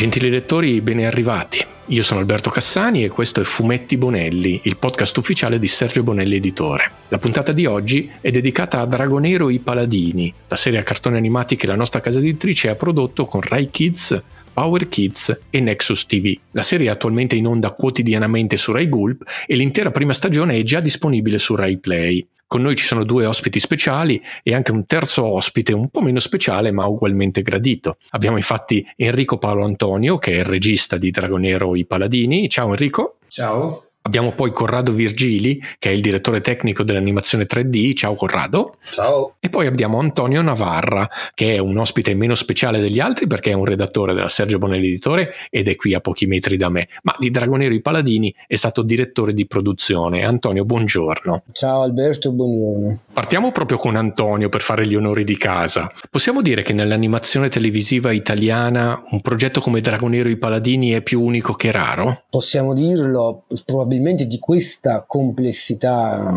Gentili 0.00 0.30
lettori, 0.30 0.80
ben 0.80 1.00
arrivati. 1.00 1.62
Io 1.88 2.02
sono 2.02 2.20
Alberto 2.20 2.48
Cassani 2.48 3.04
e 3.04 3.10
questo 3.10 3.42
è 3.42 3.44
Fumetti 3.44 3.98
Bonelli, 3.98 4.62
il 4.64 4.78
podcast 4.78 5.14
ufficiale 5.18 5.58
di 5.58 5.66
Sergio 5.66 6.02
Bonelli 6.02 6.36
Editore. 6.36 6.90
La 7.08 7.18
puntata 7.18 7.52
di 7.52 7.66
oggi 7.66 8.10
è 8.22 8.30
dedicata 8.30 8.80
a 8.80 8.86
Dragonero 8.86 9.50
i 9.50 9.58
Paladini, 9.58 10.32
la 10.48 10.56
serie 10.56 10.78
a 10.78 10.84
cartoni 10.84 11.18
animati 11.18 11.54
che 11.54 11.66
la 11.66 11.76
nostra 11.76 12.00
casa 12.00 12.18
editrice 12.18 12.70
ha 12.70 12.76
prodotto 12.76 13.26
con 13.26 13.42
Rai 13.42 13.68
Kids, 13.70 14.22
Power 14.54 14.88
Kids 14.88 15.38
e 15.50 15.60
Nexus 15.60 16.06
TV. 16.06 16.34
La 16.52 16.62
serie 16.62 16.86
è 16.86 16.90
attualmente 16.90 17.36
in 17.36 17.46
onda 17.46 17.68
quotidianamente 17.68 18.56
su 18.56 18.72
Rai 18.72 18.88
Gulp 18.88 19.22
e 19.46 19.54
l'intera 19.54 19.90
prima 19.90 20.14
stagione 20.14 20.56
è 20.56 20.62
già 20.62 20.80
disponibile 20.80 21.38
su 21.38 21.54
Rai 21.54 21.76
Play. 21.76 22.26
Con 22.50 22.62
noi 22.62 22.74
ci 22.74 22.84
sono 22.84 23.04
due 23.04 23.26
ospiti 23.26 23.60
speciali 23.60 24.20
e 24.42 24.56
anche 24.56 24.72
un 24.72 24.84
terzo 24.84 25.24
ospite 25.24 25.72
un 25.72 25.88
po' 25.88 26.00
meno 26.00 26.18
speciale 26.18 26.72
ma 26.72 26.84
ugualmente 26.84 27.42
gradito. 27.42 27.96
Abbiamo 28.08 28.38
infatti 28.38 28.84
Enrico 28.96 29.38
Paolo 29.38 29.64
Antonio 29.64 30.18
che 30.18 30.32
è 30.32 30.38
il 30.40 30.44
regista 30.46 30.96
di 30.96 31.12
Dragonero 31.12 31.76
I 31.76 31.86
Paladini. 31.86 32.48
Ciao 32.48 32.70
Enrico. 32.70 33.18
Ciao. 33.28 33.89
Abbiamo 34.02 34.32
poi 34.32 34.50
Corrado 34.50 34.92
Virgili, 34.92 35.62
che 35.78 35.90
è 35.90 35.92
il 35.92 36.00
direttore 36.00 36.40
tecnico 36.40 36.82
dell'animazione 36.82 37.44
3D. 37.44 37.92
Ciao 37.94 38.14
Corrado. 38.14 38.76
Ciao. 38.90 39.34
E 39.38 39.50
poi 39.50 39.66
abbiamo 39.66 39.98
Antonio 39.98 40.40
Navarra, 40.40 41.06
che 41.34 41.56
è 41.56 41.58
un 41.58 41.76
ospite 41.76 42.14
meno 42.14 42.34
speciale 42.34 42.80
degli 42.80 42.98
altri 42.98 43.26
perché 43.26 43.50
è 43.50 43.54
un 43.54 43.66
redattore 43.66 44.14
della 44.14 44.28
Sergio 44.28 44.56
Bonelli 44.56 44.88
Editore 44.88 45.34
ed 45.50 45.68
è 45.68 45.76
qui 45.76 45.92
a 45.92 46.00
pochi 46.00 46.26
metri 46.26 46.56
da 46.56 46.70
me. 46.70 46.88
Ma 47.02 47.14
di 47.18 47.30
Dragonero 47.30 47.74
i 47.74 47.82
Paladini 47.82 48.34
è 48.46 48.56
stato 48.56 48.80
direttore 48.80 49.34
di 49.34 49.46
produzione. 49.46 50.24
Antonio, 50.24 50.64
buongiorno. 50.64 51.42
Ciao 51.52 51.82
Alberto, 51.82 52.32
buongiorno. 52.32 53.00
Partiamo 53.12 53.52
proprio 53.52 53.76
con 53.76 53.96
Antonio 53.96 54.48
per 54.48 54.62
fare 54.62 54.86
gli 54.86 54.94
onori 54.94 55.24
di 55.24 55.36
casa. 55.36 55.92
Possiamo 56.08 56.40
dire 56.40 56.62
che 56.62 56.72
nell'animazione 56.72 57.50
televisiva 57.50 58.12
italiana 58.12 59.02
un 59.10 59.20
progetto 59.20 59.60
come 59.60 59.82
Dragonero 59.82 60.30
i 60.30 60.38
Paladini 60.38 60.92
è 60.92 61.02
più 61.02 61.22
unico 61.22 61.52
che 61.52 61.70
raro? 61.70 62.22
Possiamo 62.30 62.72
dirlo, 62.72 63.44
probabilmente 63.66 63.88
probabilmente 63.90 64.28
di 64.28 64.38
questa 64.38 65.04
complessità 65.04 66.32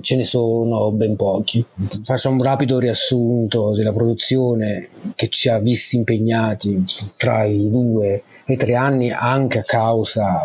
ce 0.00 0.16
ne 0.16 0.24
sono 0.24 0.90
ben 0.90 1.14
pochi. 1.14 1.64
Faccio 2.02 2.30
un 2.30 2.42
rapido 2.42 2.80
riassunto 2.80 3.76
della 3.76 3.92
produzione 3.92 4.88
che 5.14 5.28
ci 5.28 5.48
ha 5.48 5.60
visti 5.60 5.94
impegnati 5.94 6.82
tra 7.16 7.44
i 7.44 7.70
due 7.70 8.24
e 8.44 8.56
tre 8.56 8.74
anni 8.74 9.12
anche 9.12 9.60
a 9.60 9.62
causa 9.62 10.40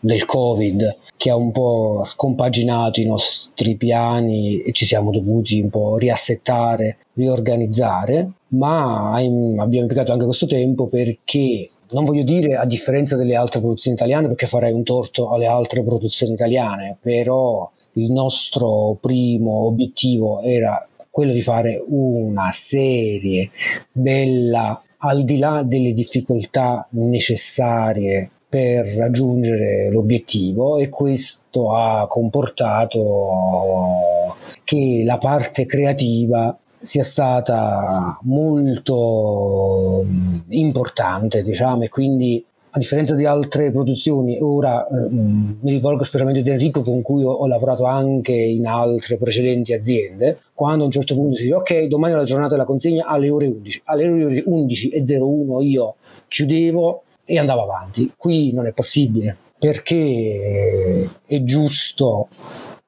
del 0.00 0.24
Covid 0.24 0.96
che 1.16 1.30
ha 1.30 1.36
un 1.36 1.52
po' 1.52 2.02
scompaginato 2.02 3.00
i 3.00 3.06
nostri 3.06 3.76
piani 3.76 4.58
e 4.58 4.72
ci 4.72 4.84
siamo 4.84 5.12
dovuti 5.12 5.60
un 5.60 5.70
po' 5.70 5.96
riassettare, 5.96 6.98
riorganizzare, 7.14 8.30
ma 8.48 9.14
abbiamo 9.14 9.62
impiegato 9.62 10.12
anche 10.12 10.24
questo 10.24 10.46
tempo 10.46 10.88
perché 10.88 11.70
non 11.90 12.04
voglio 12.04 12.22
dire 12.22 12.56
a 12.56 12.64
differenza 12.64 13.16
delle 13.16 13.36
altre 13.36 13.60
produzioni 13.60 13.96
italiane 13.96 14.26
perché 14.26 14.46
farei 14.46 14.72
un 14.72 14.82
torto 14.82 15.30
alle 15.30 15.46
altre 15.46 15.84
produzioni 15.84 16.32
italiane, 16.32 16.96
però 17.00 17.70
il 17.92 18.10
nostro 18.10 18.96
primo 19.00 19.66
obiettivo 19.66 20.42
era 20.42 20.86
quello 21.10 21.32
di 21.32 21.40
fare 21.40 21.82
una 21.86 22.50
serie 22.50 23.50
bella 23.90 24.82
al 24.98 25.24
di 25.24 25.38
là 25.38 25.62
delle 25.62 25.92
difficoltà 25.92 26.86
necessarie 26.90 28.30
per 28.48 28.86
raggiungere 28.96 29.90
l'obiettivo 29.90 30.78
e 30.78 30.88
questo 30.88 31.74
ha 31.74 32.06
comportato 32.06 34.36
che 34.64 35.02
la 35.04 35.18
parte 35.18 35.66
creativa 35.66 36.56
sia 36.86 37.02
stata 37.02 38.18
molto 38.22 40.04
mm, 40.04 40.38
importante, 40.50 41.42
diciamo, 41.42 41.82
e 41.82 41.88
quindi 41.88 42.44
a 42.70 42.78
differenza 42.78 43.14
di 43.14 43.24
altre 43.24 43.72
produzioni, 43.72 44.38
ora 44.40 44.86
eh, 44.86 44.94
mm, 44.94 45.50
mi 45.60 45.70
rivolgo 45.72 46.04
specialmente 46.04 46.40
ad 46.42 46.46
Enrico 46.46 46.82
con 46.82 47.02
cui 47.02 47.24
ho, 47.24 47.32
ho, 47.32 47.46
lavorato 47.48 47.86
anche 47.86 48.32
in 48.32 48.66
altre 48.66 49.16
precedenti 49.16 49.72
aziende, 49.72 50.38
quando 50.54 50.84
a 50.84 50.86
un 50.86 50.92
certo 50.92 51.14
punto 51.14 51.36
si 51.36 51.42
dice 51.42 51.54
ok, 51.54 51.84
domani 51.86 52.14
è 52.14 52.16
la 52.16 52.24
giornata 52.24 52.52
della 52.52 52.64
consegna 52.64 53.06
alle 53.06 53.30
ore 53.30 53.46
11, 53.46 53.82
alle 53.86 54.08
ore 54.08 54.44
11.01 54.44 55.62
io 55.64 55.96
chiudevo 56.28 57.02
e 57.24 57.38
andavo 57.38 57.62
avanti. 57.62 58.12
Qui 58.16 58.52
non 58.52 58.66
è 58.66 58.72
possibile 58.72 59.36
perché 59.58 61.08
è 61.26 61.42
giusto 61.42 62.28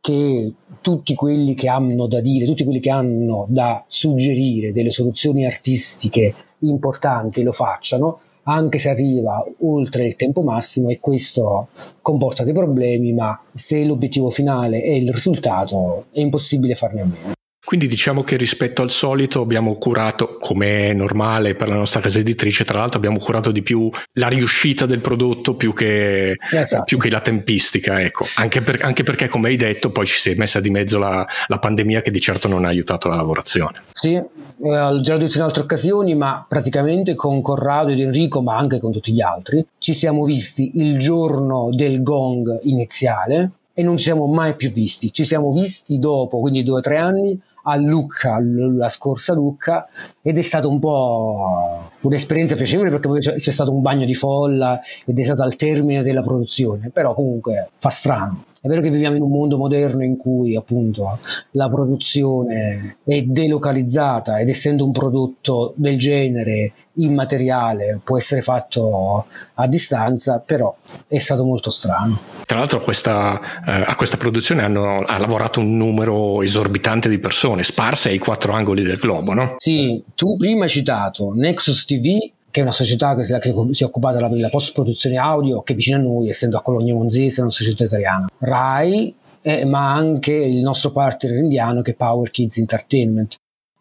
che 0.08 0.54
tutti 0.80 1.14
quelli 1.14 1.54
che 1.54 1.68
hanno 1.68 2.06
da 2.06 2.22
dire, 2.22 2.46
tutti 2.46 2.64
quelli 2.64 2.80
che 2.80 2.88
hanno 2.88 3.44
da 3.50 3.84
suggerire 3.88 4.72
delle 4.72 4.90
soluzioni 4.90 5.44
artistiche 5.44 6.34
importanti 6.60 7.42
lo 7.42 7.52
facciano, 7.52 8.20
anche 8.44 8.78
se 8.78 8.88
arriva 8.88 9.44
oltre 9.60 10.06
il 10.06 10.16
tempo 10.16 10.40
massimo 10.40 10.88
e 10.88 10.98
questo 10.98 11.68
comporta 12.00 12.42
dei 12.42 12.54
problemi, 12.54 13.12
ma 13.12 13.38
se 13.52 13.84
l'obiettivo 13.84 14.30
finale 14.30 14.80
è 14.80 14.92
il 14.92 15.12
risultato 15.12 16.06
è 16.10 16.20
impossibile 16.20 16.74
farne 16.74 17.00
a 17.02 17.04
meno. 17.04 17.37
Quindi 17.68 17.86
diciamo 17.86 18.22
che 18.22 18.38
rispetto 18.38 18.80
al 18.80 18.90
solito 18.90 19.42
abbiamo 19.42 19.76
curato, 19.76 20.38
come 20.40 20.88
è 20.88 20.92
normale 20.94 21.54
per 21.54 21.68
la 21.68 21.74
nostra 21.74 22.00
casa 22.00 22.18
editrice, 22.18 22.64
tra 22.64 22.78
l'altro 22.78 22.96
abbiamo 22.96 23.18
curato 23.18 23.52
di 23.52 23.60
più 23.60 23.90
la 24.14 24.28
riuscita 24.28 24.86
del 24.86 25.00
prodotto 25.00 25.54
più 25.54 25.74
che, 25.74 26.34
esatto. 26.50 26.84
più 26.84 26.96
che 26.96 27.10
la 27.10 27.20
tempistica, 27.20 28.00
ecco. 28.00 28.24
Anche, 28.36 28.62
per, 28.62 28.78
anche, 28.80 29.02
perché 29.02 29.28
come 29.28 29.48
hai 29.48 29.56
detto 29.56 29.90
poi 29.90 30.06
ci 30.06 30.18
si 30.18 30.30
è 30.30 30.34
messa 30.36 30.60
di 30.60 30.70
mezzo 30.70 30.98
la, 30.98 31.28
la 31.48 31.58
pandemia 31.58 32.00
che 32.00 32.10
di 32.10 32.20
certo 32.20 32.48
non 32.48 32.64
ha 32.64 32.68
aiutato 32.68 33.06
la 33.08 33.16
lavorazione. 33.16 33.82
Sì, 33.92 34.14
eh, 34.14 34.24
già 34.56 35.12
l'ho 35.12 35.18
detto 35.18 35.36
in 35.36 35.42
altre 35.42 35.64
occasioni, 35.64 36.14
ma 36.14 36.46
praticamente 36.48 37.14
con 37.16 37.42
Corrado 37.42 37.90
ed 37.90 38.00
Enrico, 38.00 38.40
ma 38.40 38.56
anche 38.56 38.80
con 38.80 38.92
tutti 38.92 39.12
gli 39.12 39.20
altri, 39.20 39.62
ci 39.76 39.92
siamo 39.92 40.24
visti 40.24 40.70
il 40.76 40.98
giorno 40.98 41.68
del 41.70 42.02
gong 42.02 42.60
iniziale 42.62 43.50
e 43.74 43.82
non 43.82 43.96
ci 43.96 44.04
siamo 44.04 44.26
mai 44.26 44.56
più 44.56 44.72
visti. 44.72 45.12
Ci 45.12 45.24
siamo 45.24 45.52
visti 45.52 45.98
dopo, 45.98 46.40
quindi 46.40 46.64
due 46.64 46.78
o 46.78 46.80
tre 46.80 46.96
anni, 46.96 47.38
a 47.68 47.76
Lucca, 47.76 48.38
la 48.40 48.88
scorsa 48.88 49.34
Lucca, 49.34 49.86
ed 50.22 50.38
è 50.38 50.42
stato 50.42 50.70
un 50.70 50.78
po' 50.78 51.90
un'esperienza 52.00 52.56
piacevole 52.56 52.90
perché 52.90 53.08
poi 53.08 53.20
c'è 53.20 53.52
stato 53.52 53.72
un 53.72 53.82
bagno 53.82 54.04
di 54.04 54.14
folla 54.14 54.80
ed 55.04 55.18
è 55.18 55.24
stato 55.24 55.42
al 55.42 55.56
termine 55.56 56.02
della 56.02 56.22
produzione, 56.22 56.90
però 56.90 57.14
comunque 57.14 57.70
fa 57.76 57.90
strano. 57.90 58.44
È 58.60 58.66
vero 58.66 58.80
che 58.80 58.90
viviamo 58.90 59.16
in 59.16 59.22
un 59.22 59.30
mondo 59.30 59.56
moderno 59.56 60.02
in 60.02 60.16
cui 60.16 60.56
appunto 60.56 61.18
la 61.52 61.68
produzione 61.68 62.96
è 63.04 63.22
delocalizzata 63.22 64.40
ed 64.40 64.48
essendo 64.48 64.84
un 64.84 64.90
prodotto 64.90 65.74
del 65.76 65.96
genere 65.96 66.72
immateriale 66.98 68.00
può 68.02 68.16
essere 68.16 68.40
fatto 68.42 69.26
a 69.54 69.66
distanza, 69.66 70.38
però 70.38 70.74
è 71.06 71.18
stato 71.18 71.44
molto 71.44 71.70
strano. 71.70 72.18
Tra 72.44 72.58
l'altro 72.58 72.78
a 72.78 72.82
questa, 72.82 73.40
eh, 73.66 73.84
a 73.86 73.94
questa 73.96 74.16
produzione 74.16 74.62
hanno, 74.62 75.00
ha 75.00 75.18
lavorato 75.18 75.60
un 75.60 75.76
numero 75.76 76.42
esorbitante 76.42 77.08
di 77.08 77.18
persone, 77.18 77.62
sparse 77.62 78.08
ai 78.10 78.18
quattro 78.18 78.52
angoli 78.52 78.82
del 78.82 78.96
globo, 78.96 79.34
no? 79.34 79.54
Sì, 79.58 80.02
tu 80.14 80.36
prima 80.36 80.64
hai 80.64 80.70
citato 80.70 81.32
Nexus 81.34 81.84
TV 81.84 82.36
che 82.50 82.60
è 82.60 82.62
una 82.62 82.72
società 82.72 83.14
che, 83.14 83.24
si 83.24 83.82
è 83.82 83.84
occupata 83.86 84.26
della, 84.26 84.48
post-produzione 84.48 85.16
audio, 85.16 85.62
che 85.62 85.74
è 85.74 85.76
vicina 85.76 85.98
a 85.98 86.00
noi, 86.00 86.30
essendo 86.30 86.56
a 86.56 86.62
Cologno 86.62 86.94
Monzese, 86.94 87.42
una 87.42 87.50
società 87.50 87.84
italiana. 87.84 88.26
RAI, 88.38 89.14
eh, 89.42 89.64
ma 89.64 89.92
anche 89.92 90.32
il 90.32 90.62
nostro 90.62 90.90
partner 90.90 91.36
indiano 91.36 91.82
che 91.82 91.92
è 91.92 91.94
Power 91.94 92.30
Kids 92.30 92.58
Entertainment. 92.58 93.36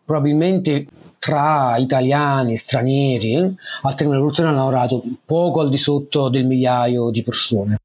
Probabilmente 0.06 0.86
tra 1.20 1.78
italiani 1.78 2.54
e 2.54 2.58
stranieri 2.58 3.36
al 3.36 3.96
termine 3.96 4.18
della 4.18 4.20
produzione 4.20 4.50
hanno 4.50 4.58
lavorato 4.58 5.04
poco 5.26 5.62
al 5.62 5.70
di 5.70 5.78
sotto 5.78 6.30
del 6.30 6.46
migliaio 6.46 7.10
di 7.10 7.24
persone. 7.24 7.78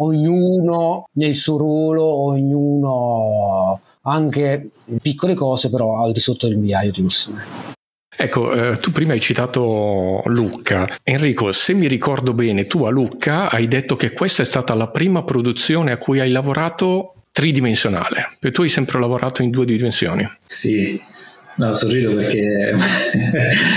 Ognuno 0.00 1.08
nel 1.12 1.34
suo 1.34 1.56
ruolo, 1.56 2.04
ognuno 2.04 3.80
anche 4.02 4.70
piccole 5.02 5.34
cose, 5.34 5.70
però 5.70 6.04
al 6.04 6.12
di 6.12 6.20
sotto 6.20 6.46
del 6.46 6.56
migliaio 6.56 6.92
di 6.92 7.02
persone. 7.02 7.42
Ecco, 8.20 8.52
eh, 8.52 8.78
tu 8.78 8.90
prima 8.90 9.12
hai 9.12 9.20
citato 9.20 10.22
Lucca. 10.24 10.88
Enrico, 11.04 11.52
se 11.52 11.72
mi 11.72 11.86
ricordo 11.86 12.32
bene, 12.32 12.66
tu 12.66 12.84
a 12.84 12.90
Lucca 12.90 13.48
hai 13.48 13.68
detto 13.68 13.94
che 13.94 14.12
questa 14.12 14.42
è 14.42 14.44
stata 14.44 14.74
la 14.74 14.88
prima 14.88 15.22
produzione 15.22 15.92
a 15.92 15.98
cui 15.98 16.18
hai 16.18 16.30
lavorato 16.30 17.14
tridimensionale, 17.30 18.30
perché 18.40 18.50
tu 18.50 18.62
hai 18.62 18.68
sempre 18.68 18.98
lavorato 18.98 19.42
in 19.42 19.50
due 19.50 19.64
dimensioni. 19.64 20.28
Sì, 20.46 20.98
no, 21.58 21.74
sorrido 21.74 22.14
perché 22.14 22.74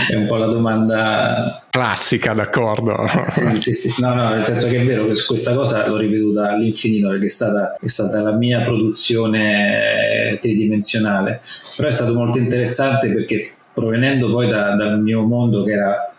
è 0.10 0.16
un 0.16 0.28
po' 0.28 0.38
la 0.38 0.46
domanda 0.46 1.66
classica, 1.70 2.34
d'accordo? 2.34 2.96
Sì, 3.26 3.58
sì, 3.58 3.74
sì, 3.74 4.02
no, 4.02 4.14
no, 4.14 4.30
nel 4.30 4.44
senso 4.44 4.68
che 4.68 4.82
è 4.82 4.86
vero 4.86 5.08
che 5.08 5.14
questa 5.26 5.54
cosa 5.54 5.88
l'ho 5.88 5.98
ripetuta 5.98 6.52
all'infinito 6.52 7.10
perché 7.10 7.26
è 7.26 7.30
stata, 7.30 7.78
è 7.82 7.88
stata 7.88 8.22
la 8.22 8.34
mia 8.34 8.62
produzione 8.62 10.38
tridimensionale, 10.40 11.42
però 11.76 11.88
è 11.88 11.92
stato 11.92 12.14
molto 12.14 12.38
interessante 12.38 13.12
perché 13.12 13.54
provenendo 13.74 14.30
poi 14.32 14.48
da, 14.48 14.76
dal 14.76 15.02
mio 15.02 15.22
mondo 15.22 15.64
che 15.64 15.72
era 15.72 16.14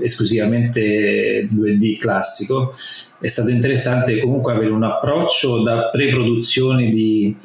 esclusivamente 0.00 1.48
2D 1.50 1.98
classico, 1.98 2.72
è 3.20 3.26
stato 3.26 3.50
interessante 3.50 4.18
comunque 4.20 4.52
avere 4.52 4.70
un 4.70 4.84
approccio 4.84 5.62
da 5.62 5.88
pre-produzione 5.90 6.88
di, 6.90 7.36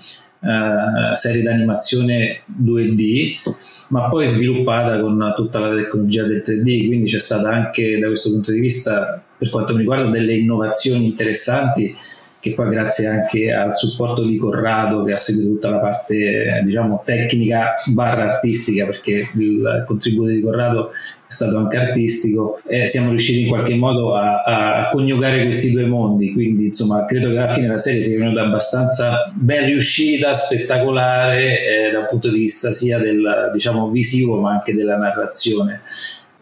uh, 0.44 1.16
serie 1.16 1.42
d'animazione 1.42 2.36
2D, 2.62 3.88
ma 3.90 4.10
poi 4.10 4.28
sviluppata 4.28 5.00
con 5.00 5.34
tutta 5.36 5.60
la 5.60 5.76
tecnologia 5.76 6.24
del 6.24 6.44
3D, 6.46 6.88
quindi 6.88 7.10
c'è 7.10 7.20
stata 7.20 7.50
anche 7.50 7.98
da 8.00 8.08
questo 8.08 8.30
punto 8.32 8.52
di 8.52 8.60
vista, 8.60 9.24
per 9.38 9.50
quanto 9.50 9.74
mi 9.74 9.80
riguarda, 9.80 10.10
delle 10.10 10.34
innovazioni 10.34 11.06
interessanti 11.06 11.96
che 12.44 12.52
poi 12.52 12.72
grazie 12.72 13.08
anche 13.08 13.54
al 13.54 13.74
supporto 13.74 14.22
di 14.26 14.36
Corrado 14.36 15.02
che 15.04 15.14
ha 15.14 15.18
seguito 15.18 15.48
tutta 15.48 15.70
la 15.70 15.80
parte 15.80 16.62
diciamo 16.66 17.02
tecnica 17.06 17.74
barra 17.94 18.34
artistica 18.34 18.86
perché 18.86 19.30
il 19.36 19.86
contributo 19.88 20.28
di 20.28 20.42
Corrado 20.42 20.90
è 20.90 20.92
stato 21.26 21.58
anche 21.58 21.78
artistico 21.78 22.60
e 22.68 22.86
siamo 22.86 23.12
riusciti 23.12 23.44
in 23.44 23.48
qualche 23.48 23.76
modo 23.76 24.14
a, 24.14 24.44
a, 24.44 24.90
coniugare 24.90 25.44
questi 25.44 25.72
due 25.72 25.86
mondi. 25.86 26.34
Quindi 26.34 26.66
insomma 26.66 27.06
credo 27.06 27.30
che 27.30 27.38
alla 27.38 27.48
fine 27.48 27.68
la 27.68 27.78
serie 27.78 28.02
sia 28.02 28.20
venuta 28.20 28.42
abbastanza 28.42 29.32
ben 29.38 29.66
riuscita 29.66 30.34
spettacolare 30.34 31.88
eh, 31.88 31.92
dal 31.92 32.10
punto 32.10 32.30
di 32.30 32.40
vista 32.40 32.72
sia 32.72 33.00
del 33.00 33.52
diciamo 33.54 33.90
visivo 33.90 34.42
ma 34.42 34.52
anche 34.52 34.76
della 34.76 34.98
narrazione 34.98 35.80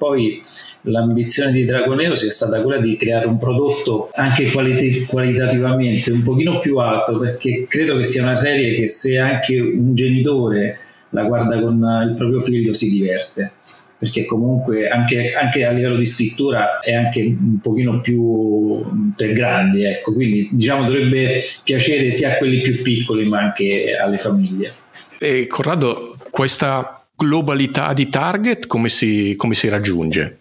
poi 0.01 0.41
l'ambizione 0.85 1.51
di 1.51 1.63
Dragonero 1.63 2.15
sia 2.15 2.31
stata 2.31 2.59
quella 2.63 2.81
di 2.81 2.95
creare 2.95 3.27
un 3.27 3.37
prodotto 3.37 4.09
anche 4.13 4.49
qualit- 4.49 5.05
qualitativamente 5.05 6.09
un 6.09 6.23
pochino 6.23 6.57
più 6.57 6.77
alto 6.77 7.19
perché 7.19 7.65
credo 7.67 7.95
che 7.95 8.03
sia 8.03 8.23
una 8.23 8.35
serie 8.35 8.73
che 8.73 8.87
se 8.87 9.19
anche 9.19 9.59
un 9.59 9.93
genitore 9.93 10.79
la 11.11 11.23
guarda 11.25 11.61
con 11.61 11.75
il 12.09 12.15
proprio 12.17 12.39
figlio 12.39 12.73
si 12.73 12.89
diverte 12.89 13.51
perché 13.99 14.25
comunque 14.25 14.87
anche, 14.87 15.33
anche, 15.33 15.65
a 15.65 15.71
livello 15.71 15.97
di 15.97 16.07
scrittura 16.07 16.79
è 16.79 16.95
anche 16.95 17.21
un 17.21 17.59
pochino 17.61 18.01
più 18.01 18.83
per 19.15 19.31
grandi, 19.33 19.83
ecco. 19.83 20.13
quindi 20.15 20.49
diciamo 20.51 20.85
dovrebbe 20.85 21.39
piacere 21.63 22.09
sia 22.09 22.31
a 22.31 22.37
quelli 22.37 22.61
più 22.61 22.81
piccoli 22.81 23.27
ma 23.27 23.41
anche 23.41 23.95
alle 24.01 24.17
famiglie. 24.17 24.71
E 25.19 25.45
Corrado, 25.45 26.17
questa 26.31 27.00
globalità 27.21 27.93
di 27.93 28.09
target 28.09 28.65
come 28.65 28.89
si, 28.89 29.35
come 29.37 29.53
si 29.53 29.69
raggiunge? 29.69 30.39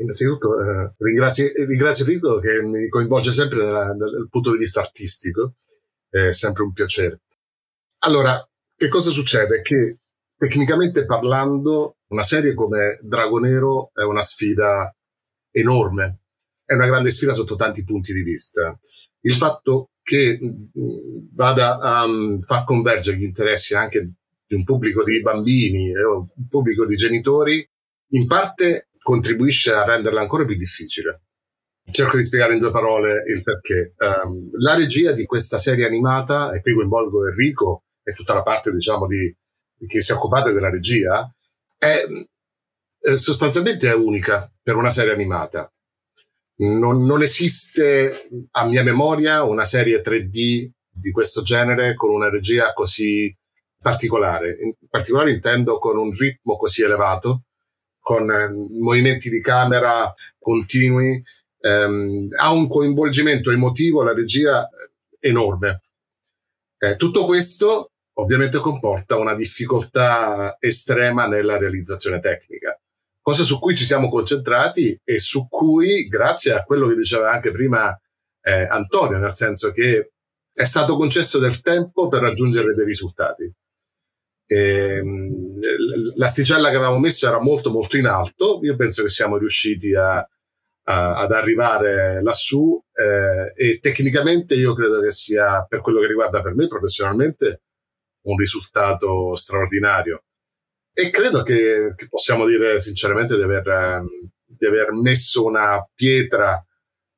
Innanzitutto 0.00 0.60
eh, 0.60 0.90
ringrazio, 0.98 1.50
ringrazio 1.66 2.04
Rito 2.04 2.38
che 2.38 2.60
mi 2.62 2.88
coinvolge 2.88 3.32
sempre 3.32 3.60
dal, 3.60 3.96
dal 3.96 4.28
punto 4.28 4.52
di 4.52 4.58
vista 4.58 4.80
artistico, 4.80 5.54
è 6.08 6.32
sempre 6.32 6.64
un 6.64 6.72
piacere. 6.72 7.20
Allora, 8.00 8.44
che 8.76 8.88
cosa 8.88 9.10
succede? 9.10 9.60
Che 9.60 9.98
tecnicamente 10.36 11.04
parlando 11.04 11.96
una 12.08 12.22
serie 12.22 12.54
come 12.54 12.98
Dragonero 13.02 13.90
è 13.92 14.02
una 14.02 14.22
sfida 14.22 14.92
enorme, 15.50 16.20
è 16.64 16.74
una 16.74 16.86
grande 16.86 17.10
sfida 17.10 17.32
sotto 17.32 17.54
tanti 17.54 17.84
punti 17.84 18.12
di 18.12 18.22
vista. 18.22 18.76
Il 19.20 19.34
fatto 19.34 19.90
che 20.02 20.38
mm, 20.40 21.28
vada 21.34 21.78
a 21.78 22.04
um, 22.04 22.38
far 22.38 22.64
convergere 22.64 23.18
gli 23.18 23.24
interessi 23.24 23.74
anche 23.74 24.14
di 24.48 24.54
un 24.54 24.64
pubblico 24.64 25.04
di 25.04 25.20
bambini 25.20 25.90
e 25.90 26.04
un 26.04 26.48
pubblico 26.48 26.86
di 26.86 26.96
genitori, 26.96 27.64
in 28.12 28.26
parte 28.26 28.88
contribuisce 28.98 29.72
a 29.72 29.84
renderla 29.84 30.22
ancora 30.22 30.46
più 30.46 30.56
difficile. 30.56 31.22
Cerco 31.90 32.16
di 32.16 32.24
spiegare 32.24 32.54
in 32.54 32.60
due 32.60 32.70
parole 32.70 33.24
il 33.28 33.42
perché. 33.42 33.94
Um, 33.98 34.50
la 34.58 34.74
regia 34.74 35.12
di 35.12 35.24
questa 35.26 35.58
serie 35.58 35.86
animata, 35.86 36.52
e 36.52 36.60
qui 36.60 36.74
coinvolgo 36.74 37.28
Enrico 37.28 37.84
e 38.02 38.12
tutta 38.14 38.34
la 38.34 38.42
parte, 38.42 38.72
diciamo, 38.72 39.06
di, 39.06 39.34
chi 39.86 40.00
si 40.00 40.12
è 40.12 40.14
occupato 40.14 40.50
della 40.50 40.70
regia, 40.70 41.30
è 41.76 42.04
eh, 43.00 43.16
sostanzialmente 43.16 43.88
è 43.88 43.94
unica 43.94 44.50
per 44.62 44.76
una 44.76 44.90
serie 44.90 45.12
animata. 45.12 45.70
Non, 46.60 47.04
non, 47.04 47.22
esiste 47.22 48.28
a 48.50 48.66
mia 48.66 48.82
memoria 48.82 49.44
una 49.44 49.64
serie 49.64 50.02
3D 50.02 50.70
di 50.90 51.10
questo 51.12 51.42
genere 51.42 51.94
con 51.94 52.10
una 52.10 52.28
regia 52.28 52.72
così 52.72 53.34
particolare. 53.80 54.58
In 54.60 54.74
particolare 54.88 55.32
intendo 55.32 55.78
con 55.78 55.96
un 55.96 56.12
ritmo 56.12 56.56
così 56.56 56.82
elevato, 56.82 57.44
con 57.98 58.30
eh, 58.30 58.48
movimenti 58.80 59.28
di 59.28 59.40
camera 59.40 60.12
continui, 60.38 61.22
ehm, 61.60 62.26
ha 62.40 62.52
un 62.52 62.68
coinvolgimento 62.68 63.50
emotivo, 63.50 64.02
la 64.02 64.14
regia 64.14 64.66
eh, 64.66 65.28
enorme. 65.28 65.82
Eh, 66.78 66.96
tutto 66.96 67.24
questo 67.24 67.90
ovviamente 68.14 68.58
comporta 68.58 69.16
una 69.16 69.34
difficoltà 69.34 70.56
estrema 70.58 71.26
nella 71.26 71.56
realizzazione 71.56 72.18
tecnica, 72.20 72.78
cosa 73.20 73.44
su 73.44 73.58
cui 73.58 73.76
ci 73.76 73.84
siamo 73.84 74.08
concentrati 74.08 74.98
e 75.04 75.18
su 75.18 75.46
cui, 75.48 76.08
grazie 76.08 76.52
a 76.52 76.64
quello 76.64 76.88
che 76.88 76.96
diceva 76.96 77.30
anche 77.30 77.52
prima 77.52 77.96
eh, 78.42 78.66
Antonio, 78.66 79.18
nel 79.18 79.34
senso 79.34 79.70
che 79.70 80.12
è 80.52 80.64
stato 80.64 80.96
concesso 80.96 81.38
del 81.38 81.60
tempo 81.60 82.08
per 82.08 82.22
raggiungere 82.22 82.74
dei 82.74 82.86
risultati. 82.86 83.52
Ehm, 84.50 85.58
l'asticella 86.16 86.70
che 86.70 86.76
avevamo 86.76 86.98
messo 86.98 87.26
era 87.28 87.38
molto 87.38 87.70
molto 87.70 87.98
in 87.98 88.06
alto, 88.06 88.60
io 88.62 88.76
penso 88.76 89.02
che 89.02 89.10
siamo 89.10 89.36
riusciti 89.36 89.94
a, 89.94 90.16
a, 90.84 91.16
ad 91.16 91.32
arrivare 91.32 92.22
lassù 92.22 92.82
eh, 92.94 93.52
e 93.54 93.78
tecnicamente 93.78 94.54
io 94.54 94.72
credo 94.72 95.00
che 95.00 95.10
sia, 95.10 95.64
per 95.68 95.82
quello 95.82 96.00
che 96.00 96.06
riguarda 96.06 96.40
per 96.40 96.54
me 96.54 96.66
professionalmente, 96.66 97.62
un 98.22 98.38
risultato 98.38 99.34
straordinario. 99.34 100.24
E 100.94 101.10
credo 101.10 101.42
che, 101.42 101.92
che 101.94 102.08
possiamo 102.08 102.46
dire 102.46 102.78
sinceramente 102.78 103.36
di 103.36 103.42
aver, 103.42 104.02
di 104.44 104.66
aver, 104.66 104.92
messo 104.92 105.44
una 105.44 105.86
pietra 105.94 106.60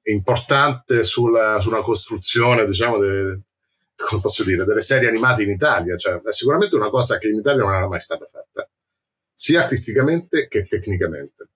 importante 0.02 1.02
sulla, 1.02 1.58
su 1.60 1.70
costruzione, 1.80 2.66
diciamo, 2.66 2.98
de, 2.98 3.40
come 4.08 4.20
posso 4.20 4.44
dire, 4.44 4.64
delle 4.64 4.80
serie 4.80 5.08
animate 5.08 5.42
in 5.42 5.50
Italia, 5.50 5.96
cioè 5.96 6.20
è 6.20 6.32
sicuramente 6.32 6.76
una 6.76 6.90
cosa 6.90 7.18
che 7.18 7.28
in 7.28 7.36
Italia 7.36 7.62
non 7.62 7.74
era 7.74 7.88
mai 7.88 8.00
stata 8.00 8.26
fatta, 8.26 8.68
sia 9.32 9.62
artisticamente 9.62 10.48
che 10.48 10.66
tecnicamente. 10.66 11.48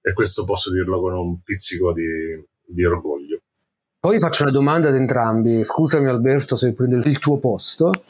E 0.00 0.12
questo 0.12 0.44
posso 0.44 0.70
dirlo 0.70 1.00
con 1.00 1.14
un 1.14 1.40
pizzico 1.42 1.92
di, 1.92 2.04
di 2.66 2.84
orgoglio. 2.84 3.40
Poi 4.04 4.18
faccio 4.18 4.42
una 4.42 4.52
domanda 4.52 4.88
ad 4.88 4.96
entrambi, 4.96 5.64
scusami 5.64 6.10
Alberto 6.10 6.56
se 6.56 6.74
prendo 6.74 6.96
il 6.96 7.18
tuo 7.18 7.38
posto, 7.38 8.04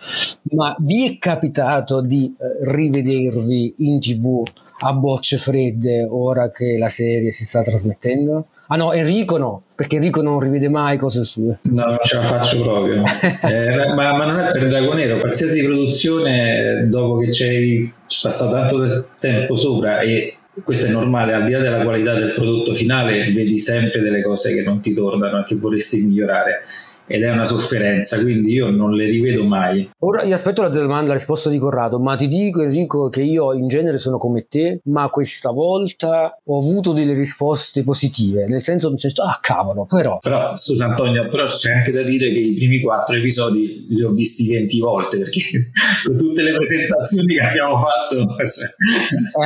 ma 0.51 0.75
vi 0.81 1.07
è 1.07 1.19
capitato 1.19 2.01
di 2.01 2.35
eh, 2.37 2.69
rivedervi 2.69 3.75
in 3.79 4.01
tv 4.01 4.43
a 4.81 4.93
bocce 4.93 5.39
fredde 5.39 6.05
ora 6.11 6.51
che 6.51 6.77
la 6.79 6.89
serie 6.89 7.31
si 7.31 7.45
sta 7.45 7.63
trasmettendo? 7.63 8.49
Ah 8.69 8.77
no, 8.77 8.93
Enrico 8.93 9.37
no, 9.37 9.63
perché 9.75 9.97
Enrico 9.97 10.23
non 10.23 10.41
rivede 10.41 10.69
mai 10.69 10.97
cose 10.97 11.25
sue. 11.25 11.59
No, 11.65 11.85
non 11.85 11.99
ce 12.03 12.17
la 12.17 12.23
faccio 12.23 12.63
proprio. 12.63 13.03
eh, 13.43 13.93
ma, 13.95 14.17
ma, 14.17 14.25
non 14.25 14.41
è 14.41 14.51
per 14.53 14.67
Dragonero, 14.67 15.19
qualsiasi 15.19 15.65
produzione 15.65 16.89
dopo 16.89 17.19
che 17.19 17.33
ci 17.33 17.44
hai 17.44 17.93
passato 18.23 18.53
tanto 18.53 18.87
tempo 19.19 19.56
sopra 19.56 20.01
e 20.01 20.39
questo 20.63 20.87
è 20.87 20.91
normale, 20.91 21.35
al 21.35 21.44
di 21.44 21.53
là 21.53 21.59
della 21.59 21.83
qualità 21.83 22.15
del 22.15 22.33
prodotto 22.33 22.75
finale, 22.75 23.33
vedi 23.33 23.59
sempre 23.59 24.01
delle 24.01 24.23
cose 24.23 24.55
che 24.55 24.63
non 24.63 24.81
ti 24.81 24.94
tornano 24.94 25.41
e 25.41 25.44
che 25.44 25.56
vorresti 25.56 26.06
migliorare 26.06 26.63
ed 27.06 27.23
è 27.23 27.31
una 27.31 27.44
sofferenza, 27.44 28.20
quindi 28.20 28.53
io 28.53 28.70
non 28.70 28.93
le 28.93 29.05
rivedo 29.06 29.44
mai. 29.44 29.91
Ora 30.01 30.23
io 30.23 30.34
aspetto 30.34 30.63
la 30.63 30.69
domanda, 30.69 31.08
la 31.08 31.15
risposta 31.15 31.51
di 31.51 31.58
Corrado, 31.58 31.99
ma 31.99 32.17
ti 32.17 32.29
dico 32.29 32.63
Enrico 32.63 33.08
che 33.08 33.23
io 33.23 33.53
in 33.53 33.69
genere 33.69 33.99
sono 33.99 34.19
come 34.19 34.46
te, 34.49 34.81
ma 34.84 35.08
questa 35.08 35.51
volta 35.51 36.39
ho 36.43 36.58
avuto 36.58 36.93
delle 36.93 37.13
risposte 37.13 37.82
positive, 37.84 38.46
nel 38.46 38.63
senso 38.63 38.93
che 38.94 39.13
ah 39.17 39.39
cavolo, 39.41 39.87
però... 39.87 40.19
Però 40.19 40.56
scusa 40.56 40.87
Antonio, 40.87 41.29
però 41.29 41.44
c'è 41.44 41.75
anche 41.75 41.93
da 41.93 42.03
dire 42.03 42.31
che 42.32 42.39
i 42.39 42.55
primi 42.55 42.81
quattro 42.81 43.17
episodi 43.17 43.87
li 43.89 44.03
ho 44.03 44.13
visti 44.13 44.49
20 44.49 44.79
volte, 44.81 45.19
perché 45.19 45.41
con 46.05 46.17
tutte 46.17 46.43
le 46.43 46.55
presentazioni 46.55 47.34
che 47.34 47.41
abbiamo 47.41 47.79
fatto... 47.79 48.17
Cioè... 48.17 48.67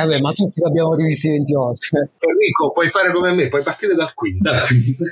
Eh, 0.01 0.05
vabbè, 0.05 0.19
ma 0.21 0.31
tutti 0.33 0.61
li 0.61 0.67
abbiamo 0.67 0.95
rivisti 0.95 1.27
20 1.27 1.53
volte. 1.53 1.97
Enrico, 2.19 2.71
puoi 2.73 2.87
fare 2.87 3.11
come 3.11 3.33
me, 3.33 3.47
puoi 3.49 3.63
partire 3.63 3.95
dal 3.95 4.13
quinto. 4.13 4.49
Dal 4.49 4.65
quinto. 4.65 5.03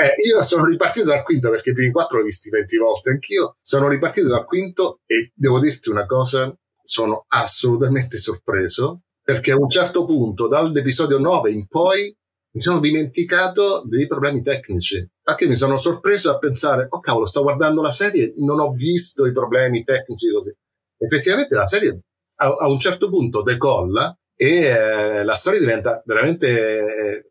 Eh, 0.00 0.14
io 0.24 0.42
sono 0.42 0.64
ripartito 0.64 1.06
dal 1.06 1.22
quinto 1.22 1.50
perché 1.50 1.70
i 1.70 1.74
primi 1.74 1.92
quattro 1.92 2.18
l'ho 2.18 2.24
visti 2.24 2.48
20 2.48 2.76
volte 2.78 3.10
anch'io. 3.10 3.56
Sono 3.60 3.86
ripartito 3.86 4.28
dal 4.28 4.46
quinto 4.46 5.00
e 5.04 5.32
devo 5.34 5.60
dirti 5.60 5.90
una 5.90 6.06
cosa, 6.06 6.50
sono 6.82 7.26
assolutamente 7.28 8.16
sorpreso 8.16 9.02
perché 9.22 9.52
a 9.52 9.58
un 9.58 9.68
certo 9.68 10.06
punto, 10.06 10.48
dall'episodio 10.48 11.18
9 11.18 11.50
in 11.50 11.66
poi, 11.68 12.16
mi 12.52 12.60
sono 12.60 12.80
dimenticato 12.80 13.82
dei 13.86 14.06
problemi 14.06 14.42
tecnici. 14.42 15.06
Anche 15.24 15.46
mi 15.46 15.54
sono 15.54 15.76
sorpreso 15.76 16.30
a 16.30 16.38
pensare, 16.38 16.86
oh 16.88 17.00
cavolo, 17.00 17.26
sto 17.26 17.42
guardando 17.42 17.82
la 17.82 17.90
serie, 17.90 18.32
non 18.38 18.58
ho 18.58 18.72
visto 18.72 19.26
i 19.26 19.32
problemi 19.32 19.84
tecnici 19.84 20.32
così. 20.32 20.52
Effettivamente 20.96 21.54
la 21.54 21.66
serie 21.66 22.00
a, 22.36 22.46
a 22.46 22.68
un 22.68 22.78
certo 22.78 23.08
punto 23.08 23.42
decolla 23.42 24.16
e 24.34 24.64
eh, 24.64 25.24
la 25.24 25.34
storia 25.34 25.60
diventa 25.60 26.02
veramente 26.04 26.48
eh, 26.48 27.29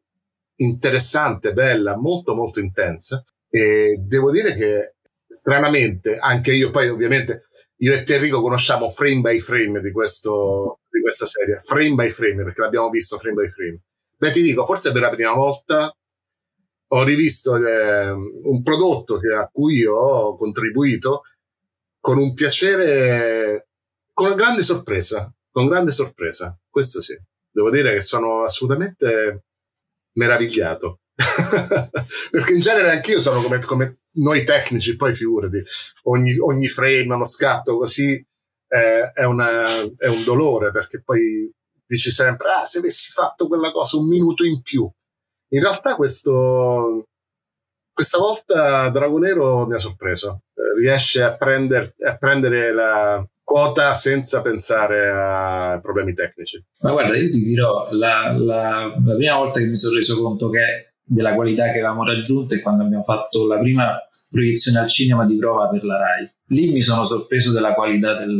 interessante, 0.59 1.53
bella, 1.53 1.97
molto 1.97 2.35
molto 2.35 2.59
intensa 2.59 3.23
e 3.49 3.97
devo 3.99 4.31
dire 4.31 4.53
che 4.53 4.95
stranamente 5.27 6.17
anche 6.17 6.53
io 6.53 6.69
poi 6.71 6.89
ovviamente 6.89 7.47
io 7.77 7.93
e 7.93 8.03
Enrico 8.05 8.41
conosciamo 8.41 8.89
frame 8.89 9.21
by 9.21 9.39
frame 9.39 9.79
di, 9.79 9.91
questo, 9.91 10.81
di 10.89 11.01
questa 11.01 11.25
serie, 11.25 11.59
frame 11.59 11.95
by 11.95 12.09
frame 12.09 12.43
perché 12.43 12.61
l'abbiamo 12.61 12.89
visto 12.89 13.17
frame 13.17 13.41
by 13.41 13.49
frame. 13.49 13.81
Beh 14.17 14.31
ti 14.31 14.41
dico, 14.41 14.65
forse 14.65 14.91
per 14.91 15.01
la 15.01 15.09
prima 15.09 15.33
volta 15.33 15.93
ho 16.91 17.03
rivisto 17.03 17.55
eh, 17.55 18.09
un 18.09 18.63
prodotto 18.63 19.17
che, 19.17 19.33
a 19.33 19.47
cui 19.47 19.85
ho 19.85 20.35
contribuito 20.35 21.21
con 22.01 22.17
un 22.17 22.33
piacere, 22.33 23.67
con 24.13 24.27
una 24.27 24.35
grande 24.35 24.61
sorpresa, 24.61 25.31
con 25.49 25.67
grande 25.67 25.91
sorpresa, 25.91 26.57
questo 26.69 27.01
sì. 27.01 27.17
Devo 27.51 27.69
dire 27.69 27.93
che 27.93 28.01
sono 28.01 28.43
assolutamente 28.43 29.45
meravigliato. 30.19 30.99
Perché 32.31 32.53
in 32.53 32.59
genere 32.59 32.91
anch'io 32.91 33.21
sono 33.21 33.41
come, 33.41 33.59
come 33.59 33.99
noi 34.13 34.43
tecnici, 34.43 34.95
poi 34.95 35.15
figurati, 35.15 35.61
ogni, 36.03 36.37
ogni 36.37 36.67
frame, 36.67 37.13
uno 37.13 37.25
scatto 37.25 37.77
così 37.77 38.13
eh, 38.67 39.11
è, 39.11 39.23
una, 39.23 39.81
è 39.97 40.07
un 40.07 40.23
dolore 40.23 40.71
perché 40.71 41.01
poi 41.01 41.51
dici 41.85 42.11
sempre, 42.11 42.49
ah, 42.51 42.65
se 42.65 42.79
avessi 42.79 43.11
fatto 43.11 43.47
quella 43.47 43.71
cosa 43.71 43.97
un 43.97 44.07
minuto 44.07 44.43
in 44.43 44.61
più. 44.61 44.89
In 45.51 45.61
realtà 45.61 45.95
questo, 45.95 47.05
questa 47.91 48.19
volta 48.19 48.89
Dragonero 48.89 49.65
mi 49.65 49.73
ha 49.73 49.79
sorpreso, 49.79 50.43
eh, 50.53 50.79
riesce 50.79 51.23
a, 51.23 51.35
prender, 51.35 51.95
a 52.05 52.17
prendere 52.17 52.71
la 52.71 53.25
quota 53.49 53.95
senza 53.95 54.41
pensare 54.41 55.09
a 55.09 55.79
problemi 55.81 56.13
tecnici. 56.13 56.63
Ma 56.81 56.91
guarda, 56.91 57.17
io 57.17 57.31
ti 57.31 57.39
dirò, 57.39 57.87
la, 57.89 58.31
la, 58.37 58.93
la 59.03 59.15
prima 59.15 59.37
volta 59.37 59.59
che 59.59 59.65
mi 59.65 59.75
sono 59.75 59.95
reso 59.95 60.21
conto 60.21 60.51
che 60.51 60.93
della 61.03 61.33
qualità 61.33 61.63
che 61.63 61.79
avevamo 61.79 62.05
raggiunto 62.05 62.53
e 62.53 62.61
quando 62.61 62.83
abbiamo 62.83 63.01
fatto 63.01 63.47
la 63.47 63.57
prima 63.57 63.97
proiezione 64.29 64.77
al 64.77 64.87
cinema 64.87 65.25
di 65.25 65.35
prova 65.35 65.67
per 65.67 65.83
la 65.83 65.97
RAI. 65.97 66.29
Lì 66.49 66.71
mi 66.71 66.81
sono 66.81 67.05
sorpreso 67.05 67.51
della 67.51 67.73
qualità 67.73 68.13
del, 68.13 68.39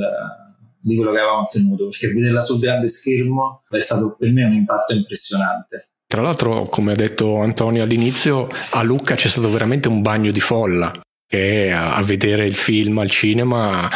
di 0.80 0.96
quello 0.96 1.12
che 1.12 1.18
avevamo 1.18 1.42
ottenuto 1.42 1.90
perché 1.90 2.14
vederla 2.14 2.42
sul 2.42 2.60
grande 2.60 2.88
schermo 2.88 3.64
è 3.68 3.80
stato 3.80 4.16
per 4.16 4.32
me 4.32 4.44
un 4.44 4.54
impatto 4.54 4.94
impressionante. 4.94 5.90
Tra 6.06 6.22
l'altro, 6.22 6.66
come 6.66 6.92
ha 6.92 6.96
detto 6.96 7.40
Antonio 7.40 7.82
all'inizio, 7.82 8.48
a 8.74 8.84
Lucca 8.84 9.16
c'è 9.16 9.28
stato 9.28 9.50
veramente 9.50 9.88
un 9.88 10.04
bagno 10.04 10.30
di 10.30 10.40
folla 10.40 10.92
che 11.28 11.72
a 11.72 12.02
vedere 12.02 12.48
il 12.48 12.56
film 12.56 12.98
al 12.98 13.10
cinema 13.10 13.88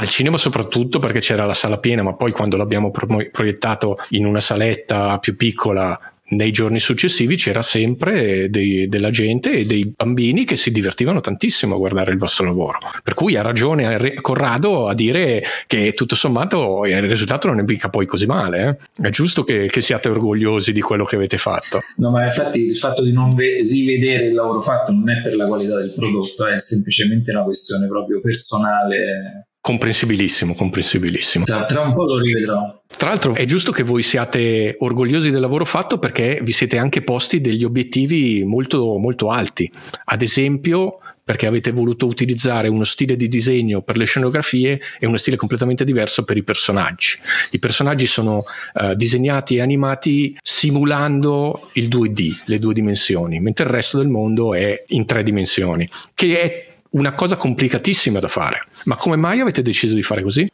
al 0.00 0.08
cinema 0.08 0.36
soprattutto 0.36 0.98
perché 0.98 1.20
c'era 1.20 1.44
la 1.44 1.54
sala 1.54 1.78
piena, 1.78 2.02
ma 2.02 2.14
poi 2.14 2.30
quando 2.32 2.56
l'abbiamo 2.56 2.90
proiettato 2.90 3.98
in 4.10 4.26
una 4.26 4.40
saletta 4.40 5.18
più 5.18 5.36
piccola 5.36 5.98
nei 6.30 6.50
giorni 6.50 6.78
successivi 6.78 7.36
c'era 7.36 7.62
sempre 7.62 8.50
dei, 8.50 8.86
della 8.88 9.10
gente 9.10 9.50
e 9.52 9.64
dei 9.64 9.92
bambini 9.96 10.44
che 10.44 10.56
si 10.56 10.70
divertivano 10.70 11.20
tantissimo 11.20 11.74
a 11.74 11.78
guardare 11.78 12.12
il 12.12 12.18
vostro 12.18 12.44
lavoro. 12.44 12.78
Per 13.02 13.14
cui 13.14 13.36
ha 13.36 13.42
ragione 13.42 14.14
Corrado 14.20 14.88
a 14.88 14.94
dire 14.94 15.42
che 15.66 15.94
tutto 15.94 16.14
sommato 16.14 16.84
il 16.84 17.00
risultato 17.00 17.48
non 17.48 17.60
è 17.60 17.62
mica 17.62 17.88
poi 17.88 18.06
così 18.06 18.26
male. 18.26 18.78
Eh? 18.98 19.06
È 19.06 19.08
giusto 19.08 19.42
che, 19.42 19.66
che, 19.66 19.80
siate 19.80 20.08
orgogliosi 20.10 20.72
di 20.72 20.82
quello 20.82 21.06
che 21.06 21.16
avete 21.16 21.38
fatto. 21.38 21.80
No, 21.96 22.10
ma 22.10 22.26
infatti 22.26 22.60
il 22.60 22.76
fatto 22.76 23.02
di 23.02 23.12
non 23.12 23.34
ve- 23.34 23.62
rivedere 23.62 24.26
il 24.26 24.34
lavoro 24.34 24.60
fatto 24.60 24.92
non 24.92 25.08
è 25.08 25.22
per 25.22 25.34
la 25.34 25.46
qualità 25.46 25.78
del 25.78 25.94
prodotto, 25.94 26.44
è 26.44 26.58
semplicemente 26.58 27.30
una 27.30 27.44
questione 27.44 27.86
proprio 27.86 28.20
personale 28.20 29.47
Comprensibilissimo, 29.68 30.54
comprensibilissimo. 30.54 31.44
Tra, 31.44 31.82
un 31.82 31.92
po' 31.92 32.04
lo 32.06 32.18
rivedrò. 32.18 32.80
Tra 32.96 33.10
l'altro 33.10 33.34
è 33.34 33.44
giusto 33.44 33.70
che 33.70 33.82
voi 33.82 34.00
siate 34.00 34.76
orgogliosi 34.78 35.30
del 35.30 35.42
lavoro 35.42 35.66
fatto 35.66 35.98
perché 35.98 36.40
vi 36.42 36.52
siete 36.52 36.78
anche 36.78 37.02
posti 37.02 37.42
degli 37.42 37.64
obiettivi 37.64 38.44
molto, 38.44 38.96
molto 38.96 39.28
alti. 39.28 39.70
Ad 40.06 40.22
esempio 40.22 41.00
perché 41.22 41.46
avete 41.46 41.70
voluto 41.70 42.06
utilizzare 42.06 42.68
uno 42.68 42.84
stile 42.84 43.14
di 43.14 43.28
disegno 43.28 43.82
per 43.82 43.98
le 43.98 44.06
scenografie 44.06 44.80
e 44.98 45.06
uno 45.06 45.18
stile 45.18 45.36
completamente 45.36 45.84
diverso 45.84 46.24
per 46.24 46.38
i 46.38 46.42
personaggi. 46.42 47.18
I 47.50 47.58
personaggi 47.58 48.06
sono 48.06 48.36
uh, 48.72 48.94
disegnati 48.94 49.56
e 49.56 49.60
animati 49.60 50.34
simulando 50.40 51.68
il 51.74 51.88
2D, 51.88 52.44
le 52.46 52.58
due 52.58 52.72
dimensioni, 52.72 53.38
mentre 53.38 53.66
il 53.66 53.70
resto 53.70 53.98
del 53.98 54.08
mondo 54.08 54.54
è 54.54 54.84
in 54.86 55.04
tre 55.04 55.22
dimensioni, 55.22 55.86
che 56.14 56.40
è 56.40 56.67
una 56.90 57.14
cosa 57.14 57.36
complicatissima 57.36 58.18
da 58.18 58.28
fare. 58.28 58.66
Ma 58.84 58.96
come 58.96 59.16
mai 59.16 59.40
avete 59.40 59.62
deciso 59.62 59.94
di 59.94 60.02
fare 60.02 60.22
così? 60.22 60.50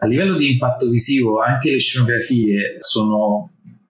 A 0.00 0.06
livello 0.06 0.36
di 0.36 0.52
impatto 0.52 0.88
visivo, 0.88 1.40
anche 1.40 1.72
le 1.72 1.80
scenografie 1.80 2.76
sono 2.80 3.40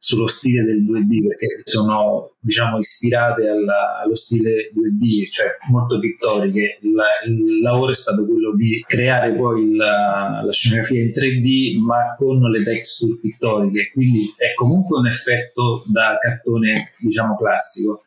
sullo 0.09 0.27
stile 0.27 0.63
del 0.63 0.83
2D 0.85 1.27
perché 1.27 1.61
sono 1.65 2.31
diciamo 2.41 2.79
ispirate 2.79 3.47
alla, 3.47 3.99
allo 4.03 4.15
stile 4.15 4.71
2D, 4.75 5.31
cioè 5.31 5.47
molto 5.71 5.99
pittoriche. 5.99 6.79
Il, 6.81 6.95
il, 7.27 7.61
lavoro 7.61 7.91
è 7.91 7.95
stato 7.95 8.25
quello 8.25 8.55
di 8.55 8.83
creare 8.87 9.35
poi 9.35 9.75
la, 9.75 10.41
la 10.43 10.53
scenografia 10.53 11.03
in 11.03 11.11
3D 11.11 11.79
ma 11.85 12.15
con 12.17 12.41
le 12.41 12.63
texture 12.63 13.19
pittoriche, 13.21 13.87
quindi 13.93 14.33
è 14.37 14.55
comunque 14.55 14.99
un 14.99 15.09
effetto 15.09 15.79
da 15.93 16.17
cartone 16.19 16.75
diciamo 17.01 17.37
classico 17.37 18.05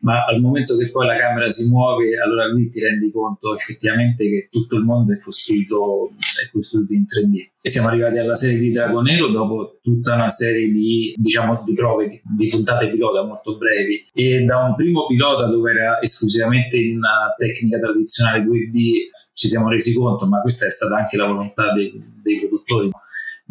ma 0.00 0.24
al 0.24 0.40
momento 0.40 0.76
che 0.76 0.90
poi 0.90 1.06
la 1.06 1.16
camera 1.16 1.50
si 1.50 1.68
muove, 1.68 2.18
allora 2.18 2.46
lì 2.46 2.70
ti 2.70 2.80
rendi 2.80 3.10
conto 3.10 3.54
effettivamente 3.54 4.24
che 4.24 4.48
tutto 4.50 4.76
il 4.76 4.84
mondo 4.84 5.12
è 5.12 5.18
costruito, 5.18 6.08
è 6.42 6.50
costruito 6.50 6.92
in 6.92 7.04
3D. 7.04 7.48
E 7.62 7.68
siamo 7.68 7.88
arrivati 7.88 8.16
alla 8.16 8.34
serie 8.34 8.58
di 8.58 8.72
Dragonero 8.72 9.26
dopo 9.28 9.78
tutta 9.82 10.14
una 10.14 10.28
serie 10.28 10.70
di, 10.70 11.12
diciamo, 11.16 11.62
di 11.66 11.74
prove, 11.74 12.22
di 12.24 12.48
puntate 12.48 12.90
pilota 12.90 13.24
molto 13.24 13.58
brevi. 13.58 13.98
E 14.14 14.44
da 14.44 14.64
un 14.64 14.74
primo 14.74 15.06
pilota 15.06 15.46
dove 15.46 15.70
era 15.70 16.00
esclusivamente 16.00 16.78
in 16.78 17.00
tecnica 17.36 17.78
tradizionale 17.78 18.44
2D 18.44 18.92
ci 19.34 19.48
siamo 19.48 19.68
resi 19.68 19.92
conto, 19.92 20.26
ma 20.26 20.40
questa 20.40 20.66
è 20.66 20.70
stata 20.70 20.96
anche 20.96 21.16
la 21.16 21.26
volontà 21.26 21.72
dei, 21.74 21.92
dei 22.22 22.38
produttori 22.38 22.90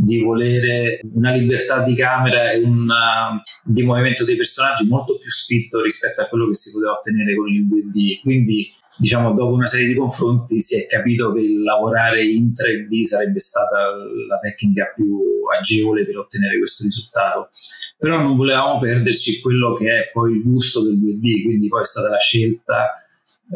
di 0.02 0.22
volere 0.22 1.02
una 1.14 1.34
libertà 1.34 1.84
di 1.84 1.94
camera 1.94 2.52
e 2.52 2.60
un 2.64 2.86
di 3.66 3.84
movimento 3.84 4.24
dei 4.24 4.38
personaggi 4.38 4.88
molto 4.88 5.18
più 5.18 5.30
spinto 5.30 5.82
rispetto 5.82 6.22
a 6.22 6.28
quello 6.28 6.48
che 6.48 6.54
si 6.54 6.72
poteva 6.72 6.94
ottenere 6.94 7.36
con 7.36 7.50
il 7.50 7.68
2D. 7.68 8.22
Quindi, 8.22 8.72
diciamo, 8.98 9.34
dopo 9.34 9.52
una 9.52 9.66
serie 9.66 9.88
di 9.88 9.96
confronti 9.96 10.58
si 10.62 10.82
è 10.82 10.88
capito 10.88 11.34
che 11.34 11.42
lavorare 11.62 12.24
in 12.24 12.46
3D 12.46 13.02
sarebbe 13.02 13.40
stata 13.40 13.92
la 14.28 14.38
tecnica 14.38 14.86
più 14.96 15.20
agevole 15.54 16.06
per 16.06 16.18
ottenere 16.18 16.58
questo 16.60 16.86
risultato. 16.86 17.50
Però 17.98 18.22
non 18.22 18.38
volevamo 18.38 18.80
perderci 18.80 19.42
quello 19.42 19.74
che 19.74 20.00
è 20.00 20.10
poi 20.14 20.38
il 20.38 20.44
gusto 20.44 20.82
del 20.82 20.98
2D, 20.98 21.44
quindi 21.46 21.68
poi 21.68 21.82
è 21.82 21.86
stata 21.86 22.08
la 22.08 22.20
scelta 22.20 23.04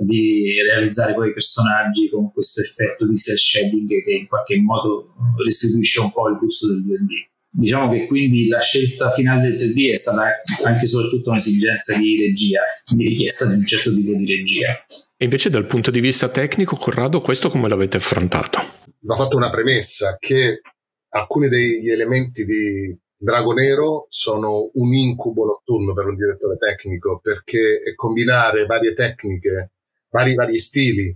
di 0.01 0.59
realizzare 0.62 1.13
poi 1.13 1.29
i 1.29 1.33
personaggi 1.33 2.09
con 2.09 2.31
questo 2.31 2.62
effetto 2.62 3.07
di 3.07 3.15
cel 3.15 3.38
shading 3.38 3.88
che 4.03 4.12
in 4.12 4.27
qualche 4.27 4.59
modo 4.59 5.13
restituisce 5.43 6.00
un 6.00 6.12
po' 6.12 6.29
il 6.29 6.38
gusto 6.38 6.67
del 6.67 6.83
2D. 6.83 7.31
Diciamo 7.55 7.91
che 7.91 8.07
quindi 8.07 8.47
la 8.47 8.59
scelta 8.59 9.12
finale 9.12 9.50
del 9.50 9.55
3D 9.55 9.91
è 9.91 9.95
stata 9.95 10.23
anche 10.65 10.85
e 10.85 10.88
soprattutto 10.88 11.29
un'esigenza 11.29 11.95
di 11.95 12.17
regia, 12.17 12.62
di 12.91 13.07
richiesta 13.09 13.45
di 13.45 13.53
un 13.53 13.65
certo 13.65 13.93
tipo 13.93 14.13
di 14.13 14.25
regia. 14.25 14.69
E 15.15 15.23
invece 15.23 15.51
dal 15.51 15.67
punto 15.67 15.91
di 15.91 16.00
vista 16.00 16.29
tecnico, 16.29 16.75
Corrado, 16.77 17.21
questo 17.21 17.50
come 17.50 17.69
l'avete 17.69 17.97
affrontato? 17.97 18.59
Va 19.01 19.15
fatto 19.15 19.38
una 19.38 19.51
premessa 19.51 20.17
che 20.19 20.62
alcuni 21.09 21.47
degli 21.47 21.91
elementi 21.91 22.43
di 22.43 22.97
Dragonero 23.15 24.07
sono 24.09 24.71
un 24.73 24.93
incubo 24.93 25.45
notturno 25.45 25.93
per 25.93 26.07
un 26.07 26.15
direttore 26.15 26.57
tecnico 26.57 27.19
perché 27.21 27.93
combinare 27.95 28.65
varie 28.65 28.93
tecniche 28.93 29.72
vari, 30.13 30.36
vari 30.36 30.58
stili 30.60 31.15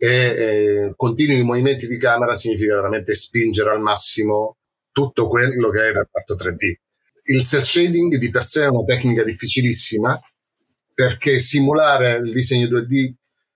e 0.00 0.08
eh, 0.08 0.92
continui 0.96 1.42
movimenti 1.42 1.86
di 1.86 1.98
camera 1.98 2.34
significa 2.34 2.76
veramente 2.76 3.14
spingere 3.14 3.70
al 3.70 3.80
massimo 3.80 4.56
tutto 4.90 5.26
quello 5.26 5.68
che 5.70 5.82
è 5.82 5.88
il 5.88 5.94
reparto 5.94 6.34
3D. 6.34 6.72
Il 7.30 7.44
cell 7.44 7.60
shading 7.60 8.16
di 8.16 8.30
per 8.30 8.42
sé 8.42 8.64
è 8.64 8.68
una 8.68 8.84
tecnica 8.84 9.22
difficilissima 9.22 10.18
perché 10.94 11.38
simulare 11.38 12.16
il 12.16 12.32
disegno 12.32 12.66
2D 12.68 13.12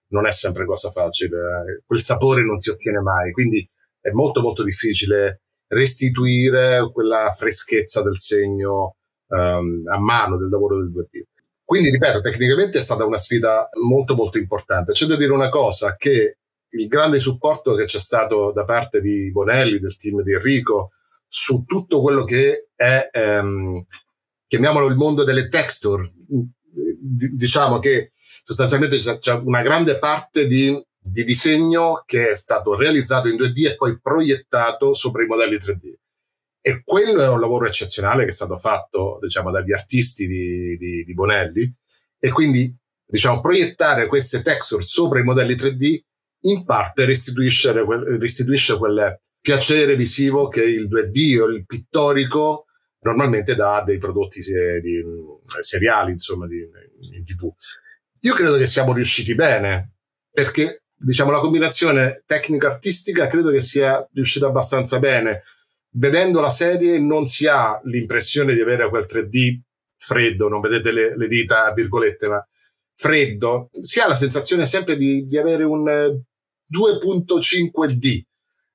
non 0.09 0.27
è 0.27 0.31
sempre 0.31 0.67
cosa 0.67 0.91
facile, 0.91 1.83
quel 1.87 2.03
sapore 2.03 2.45
non 2.45 2.61
si 2.61 2.69
ottiene 2.69 3.01
mai, 3.01 3.33
quindi 3.33 3.67
è 3.99 4.11
molto 4.11 4.43
molto 4.43 4.63
difficile 4.63 5.41
restituire 5.69 6.91
quella 6.93 7.31
freschezza 7.31 8.03
del 8.03 8.19
segno 8.19 8.97
um, 9.29 9.85
a 9.87 9.99
mano 9.99 10.37
del 10.37 10.51
lavoro 10.51 10.77
del 10.77 10.93
2D. 10.93 11.32
Quindi, 11.73 11.91
ripeto, 11.91 12.21
tecnicamente 12.21 12.77
è 12.77 12.83
stata 12.83 13.07
una 13.07 13.17
sfida 13.17 13.67
molto 13.89 14.15
molto 14.15 14.37
importante. 14.37 14.93
C'è 14.93 15.07
da 15.07 15.17
dire 15.17 15.33
una 15.33 15.49
cosa, 15.49 15.97
che 15.97 16.37
il 16.69 16.87
grande 16.87 17.19
supporto 17.19 17.75
che 17.75 17.87
c'è 17.87 17.99
stato 17.99 18.53
da 18.53 18.67
parte 18.67 19.01
di 19.01 19.31
Bonelli, 19.31 19.79
del 19.79 19.97
team 19.97 20.21
di 20.21 20.35
Enrico, 20.35 20.91
su 21.27 21.65
tutto 21.67 22.03
quello 22.03 22.25
che 22.25 22.69
è, 22.75 23.09
ehm, 23.11 23.83
chiamiamolo 24.47 24.87
il 24.87 24.97
mondo 24.97 25.25
delle 25.25 25.49
texture, 25.49 26.13
D- 26.15 27.31
diciamo 27.37 27.79
che 27.79 28.13
sostanzialmente 28.45 28.99
c'è, 28.99 29.33
una 29.33 29.63
grande 29.63 29.99
parte 29.99 30.47
di, 30.47 30.79
di 30.99 31.25
disegno 31.25 32.03
che 32.05 32.33
è 32.33 32.35
stato 32.35 32.77
realizzato 32.77 33.29
in 33.29 33.37
2D 33.37 33.71
e 33.71 33.77
poi 33.77 33.99
proiettato 33.99 34.93
sopra 34.93 35.23
i 35.23 35.27
modelli 35.27 35.57
3D. 35.57 35.95
E 36.65 36.83
quello 36.85 37.23
è 37.23 37.29
un 37.29 37.41
lavoro 37.41 37.67
eccezionale 37.67 38.23
che 38.23 38.31
è 38.31 38.33
stato 38.33 38.57
fatto, 38.57 39.19
diciamo, 39.21 39.51
dagli 39.51 39.73
artisti 39.73 40.27
di, 40.27 40.77
di, 40.79 41.03
di 41.03 41.15
Bonelli. 41.15 41.71
E 42.19 42.31
quindi, 42.31 42.75
diciamo, 43.05 43.41
proiettare 43.41 44.07
queste 44.07 44.43
texture 44.43 44.83
sopra 44.83 45.19
i 45.19 45.25
modelli 45.25 45.55
3D 45.55 46.01
in 46.45 46.65
parte 46.65 47.05
restituisce, 47.05 47.73
restituisce 48.19 48.79
quel 48.79 49.21
piacere 49.41 49.97
visivo 49.97 50.49
che 50.49 50.63
il 50.63 50.89
2D 50.89 51.41
o 51.41 51.47
il 51.47 51.67
pittorico 51.67 52.67
normalmente 53.01 53.55
dà 53.55 53.83
dei 53.85 53.99
prodotti 53.99 54.41
di, 54.81 55.03
seriali, 55.61 56.13
insomma, 56.13 56.47
di, 56.47 56.59
in 57.17 57.25
tv. 57.25 57.53
Io 58.21 58.35
credo 58.35 58.57
che 58.57 58.67
siamo 58.67 58.93
riusciti 58.93 59.35
bene, 59.35 59.95
perché 60.31 60.85
diciamo 60.95 61.33
la 61.33 61.41
combinazione 61.41 62.23
tecnico-artistica 62.25 63.27
credo 63.27 63.51
che 63.51 63.61
sia 63.61 64.09
riuscita 64.13 64.47
abbastanza 64.47 65.01
bene. 65.01 65.43
Vedendo 65.95 66.41
la 66.41 66.51
serie 66.51 66.99
non 66.99 67.27
si 67.27 67.47
ha 67.47 67.81
l'impressione 67.85 68.55
di 68.55 68.61
avere 68.61 68.89
quel 68.89 69.07
3D 69.09 69.61
freddo, 69.97 70.49
non 70.49 70.61
vedete 70.61 70.91
le, 70.91 71.17
le 71.17 71.29
dita 71.29 71.67
a 71.67 71.73
virgolette, 71.73 72.29
ma 72.29 72.45
freddo, 72.95 73.71
si 73.81 74.01
ha 74.01 74.09
la 74.09 74.15
sensazione 74.15 74.67
sempre 74.67 74.97
di, 74.97 75.25
di 75.27 75.37
avere 75.37 75.65
un 75.65 75.85
2.5D, 75.85 78.23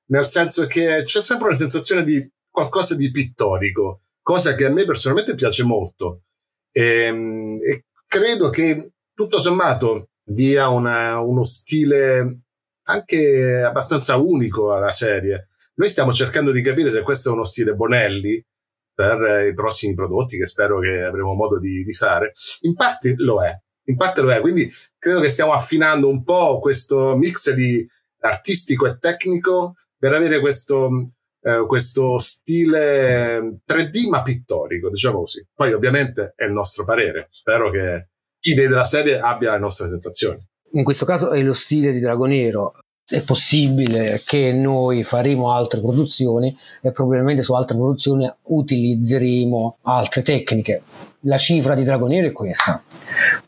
nel 0.06 0.28
senso 0.28 0.66
che 0.66 1.02
c'è 1.04 1.20
sempre 1.20 1.48
una 1.48 1.56
sensazione 1.56 2.04
di 2.04 2.26
qualcosa 2.48 2.94
di 2.94 3.10
pittorico, 3.10 4.02
cosa 4.22 4.54
che 4.54 4.66
a 4.66 4.70
me 4.70 4.84
personalmente 4.84 5.34
piace 5.34 5.64
molto. 5.64 6.22
E, 6.70 6.82
ehm, 6.82 7.58
e 7.62 7.84
credo 8.06 8.48
che 8.48 8.92
tutto 9.12 9.38
sommato 9.38 10.10
dia 10.22 10.68
una, 10.68 11.18
uno 11.20 11.42
stile 11.42 12.42
anche 12.84 13.62
abbastanza 13.62 14.16
unico 14.16 14.74
alla 14.74 14.90
serie. 14.90 15.47
Noi 15.78 15.88
stiamo 15.88 16.12
cercando 16.12 16.50
di 16.50 16.60
capire 16.60 16.90
se 16.90 17.02
questo 17.02 17.30
è 17.30 17.32
uno 17.32 17.44
stile 17.44 17.74
Bonelli 17.74 18.44
per 18.92 19.46
i 19.48 19.54
prossimi 19.54 19.94
prodotti 19.94 20.36
che 20.36 20.44
spero 20.44 20.80
che 20.80 21.02
avremo 21.02 21.34
modo 21.34 21.60
di, 21.60 21.84
di 21.84 21.92
fare. 21.92 22.32
In 22.62 22.74
parte 22.74 23.14
lo 23.18 23.44
è, 23.44 23.56
in 23.84 23.96
parte 23.96 24.22
lo 24.22 24.32
è, 24.32 24.40
quindi 24.40 24.68
credo 24.98 25.20
che 25.20 25.28
stiamo 25.28 25.52
affinando 25.52 26.08
un 26.08 26.24
po' 26.24 26.58
questo 26.58 27.16
mix 27.16 27.52
di 27.52 27.86
artistico 28.22 28.86
e 28.88 28.98
tecnico 28.98 29.74
per 29.96 30.14
avere 30.14 30.40
questo, 30.40 31.12
eh, 31.42 31.64
questo 31.64 32.18
stile 32.18 33.60
3D 33.64 34.08
ma 34.08 34.22
pittorico, 34.22 34.90
diciamo 34.90 35.20
così. 35.20 35.46
Poi 35.54 35.72
ovviamente 35.72 36.32
è 36.34 36.42
il 36.42 36.52
nostro 36.52 36.84
parere, 36.84 37.28
spero 37.30 37.70
che 37.70 38.08
chi 38.40 38.54
vede 38.54 38.74
la 38.74 38.82
serie 38.82 39.20
abbia 39.20 39.52
le 39.52 39.60
nostre 39.60 39.86
sensazioni. 39.86 40.44
In 40.72 40.82
questo 40.82 41.04
caso 41.04 41.30
è 41.30 41.40
lo 41.40 41.54
stile 41.54 41.92
di 41.92 42.00
Dragonero. 42.00 42.74
È 43.10 43.22
possibile 43.22 44.20
che 44.22 44.52
noi 44.52 45.02
faremo 45.02 45.50
altre 45.50 45.80
produzioni 45.80 46.54
e 46.82 46.92
probabilmente 46.92 47.40
su 47.40 47.54
altre 47.54 47.74
produzioni 47.74 48.30
utilizzeremo 48.42 49.78
altre 49.84 50.20
tecniche. 50.20 50.82
La 51.20 51.38
cifra 51.38 51.74
di 51.74 51.84
Dragonero 51.84 52.26
è 52.26 52.32
questa, 52.32 52.82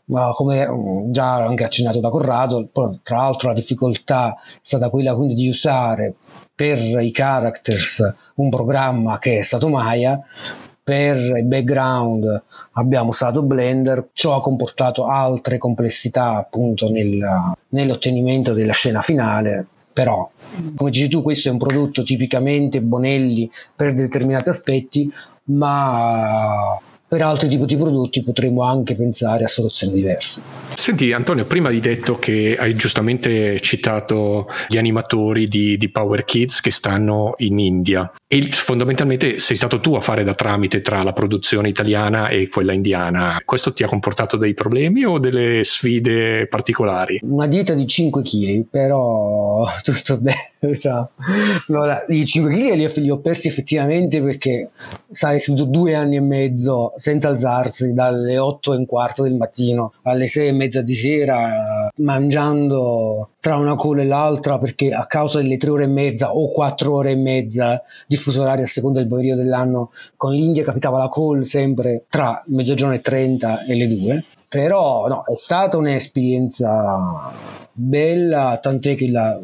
ma 0.05 0.31
come 0.31 0.67
già 1.11 1.35
anche 1.35 1.63
accennato 1.63 1.99
da 1.99 2.09
Corrado, 2.09 2.69
tra 3.03 3.17
l'altro 3.17 3.49
la 3.49 3.53
difficoltà 3.53 4.33
è 4.33 4.59
stata 4.63 4.89
quella 4.89 5.13
quindi 5.13 5.35
di 5.35 5.47
usare 5.47 6.15
per 6.55 6.79
i 6.79 7.11
characters 7.11 8.13
un 8.35 8.49
programma 8.49 9.19
che 9.19 9.37
è 9.37 9.41
stato 9.43 9.67
Maya 9.67 10.19
per 10.83 11.17
il 11.17 11.45
background 11.45 12.43
abbiamo 12.73 13.09
usato 13.09 13.43
Blender, 13.43 14.09
ciò 14.13 14.35
ha 14.35 14.41
comportato 14.41 15.05
altre 15.05 15.57
complessità 15.57 16.35
appunto 16.37 16.89
nel, 16.89 17.53
nell'ottenimento 17.69 18.53
della 18.53 18.73
scena 18.73 19.01
finale, 19.01 19.65
però 19.93 20.29
come 20.75 20.89
dici 20.89 21.07
tu 21.07 21.21
questo 21.21 21.49
è 21.49 21.51
un 21.51 21.57
prodotto 21.57 22.03
tipicamente 22.03 22.81
Bonelli 22.81 23.49
per 23.75 23.93
determinati 23.93 24.49
aspetti, 24.49 25.11
ma 25.45 26.79
per 27.11 27.23
altri 27.23 27.49
tipi 27.49 27.65
di 27.65 27.75
prodotti 27.75 28.23
potremmo 28.23 28.63
anche 28.63 28.95
pensare 28.95 29.43
a 29.43 29.47
soluzioni 29.49 29.91
diverse. 29.91 30.41
Senti 30.75 31.11
Antonio, 31.11 31.43
prima 31.43 31.67
hai 31.67 31.81
detto 31.81 32.17
che 32.17 32.55
hai 32.57 32.73
giustamente 32.73 33.59
citato 33.59 34.47
gli 34.69 34.77
animatori 34.77 35.49
di, 35.49 35.75
di 35.75 35.89
Power 35.89 36.23
Kids 36.23 36.61
che 36.61 36.71
stanno 36.71 37.33
in 37.39 37.59
India 37.59 38.09
e 38.33 38.41
fondamentalmente 38.43 39.39
sei 39.39 39.57
stato 39.57 39.81
tu 39.81 39.93
a 39.95 39.99
fare 39.99 40.23
da 40.23 40.33
tramite 40.33 40.79
tra 40.79 41.03
la 41.03 41.11
produzione 41.11 41.67
italiana 41.67 42.29
e 42.29 42.47
quella 42.47 42.71
indiana. 42.71 43.41
Questo 43.43 43.73
ti 43.73 43.83
ha 43.83 43.87
comportato 43.87 44.37
dei 44.37 44.53
problemi 44.53 45.03
o 45.03 45.19
delle 45.19 45.65
sfide 45.65 46.47
particolari? 46.47 47.19
Una 47.23 47.47
dieta 47.47 47.73
di 47.73 47.85
5 47.85 48.21
kg, 48.21 48.63
però 48.69 49.65
tutto 49.83 50.17
bene. 50.17 50.53
No, 50.83 51.09
I 52.07 52.25
5 52.25 52.53
kg 52.53 52.73
li, 52.75 53.01
li, 53.01 53.09
ho 53.09 53.17
persi 53.17 53.47
effettivamente 53.47 54.21
perché 54.21 54.69
sarei 55.09 55.39
seduto 55.39 55.65
due 55.65 55.95
anni 55.95 56.15
e 56.17 56.21
mezzo 56.21 56.93
senza 57.01 57.29
alzarsi 57.29 57.93
dalle 57.93 58.37
8 58.37 58.73
e 58.73 58.77
un 58.77 58.85
quarto 58.85 59.23
del 59.23 59.33
mattino 59.33 59.93
alle 60.03 60.27
6 60.27 60.47
e 60.47 60.51
mezza 60.51 60.81
di 60.81 60.93
sera 60.93 61.89
mangiando 61.95 63.31
tra 63.39 63.55
una 63.55 63.75
cola 63.75 64.03
e 64.03 64.05
l'altra 64.05 64.59
perché 64.59 64.93
a 64.93 65.07
causa 65.07 65.41
delle 65.41 65.57
3 65.57 65.69
ore 65.71 65.83
e 65.85 65.87
mezza 65.87 66.35
o 66.35 66.51
4 66.51 66.93
ore 66.93 67.11
e 67.11 67.15
mezza 67.15 67.81
di 68.05 68.15
fuso 68.15 68.43
orario 68.43 68.65
a 68.65 68.67
seconda 68.67 68.99
del 68.99 69.07
periodo 69.09 69.41
dell'anno 69.41 69.91
con 70.15 70.31
l'India 70.31 70.63
capitava 70.63 70.99
la 70.99 71.09
call 71.09 71.41
sempre 71.41 72.05
tra 72.07 72.43
mezzogiorno 72.47 72.93
e 72.93 73.01
30 73.01 73.65
e 73.65 73.75
le 73.75 73.87
2 73.87 74.23
però 74.47 75.07
no, 75.07 75.23
è 75.25 75.35
stata 75.35 75.77
un'esperienza 75.77 77.31
bella 77.73 78.59
tant'è 78.61 78.95
che 78.95 79.09
la 79.09 79.39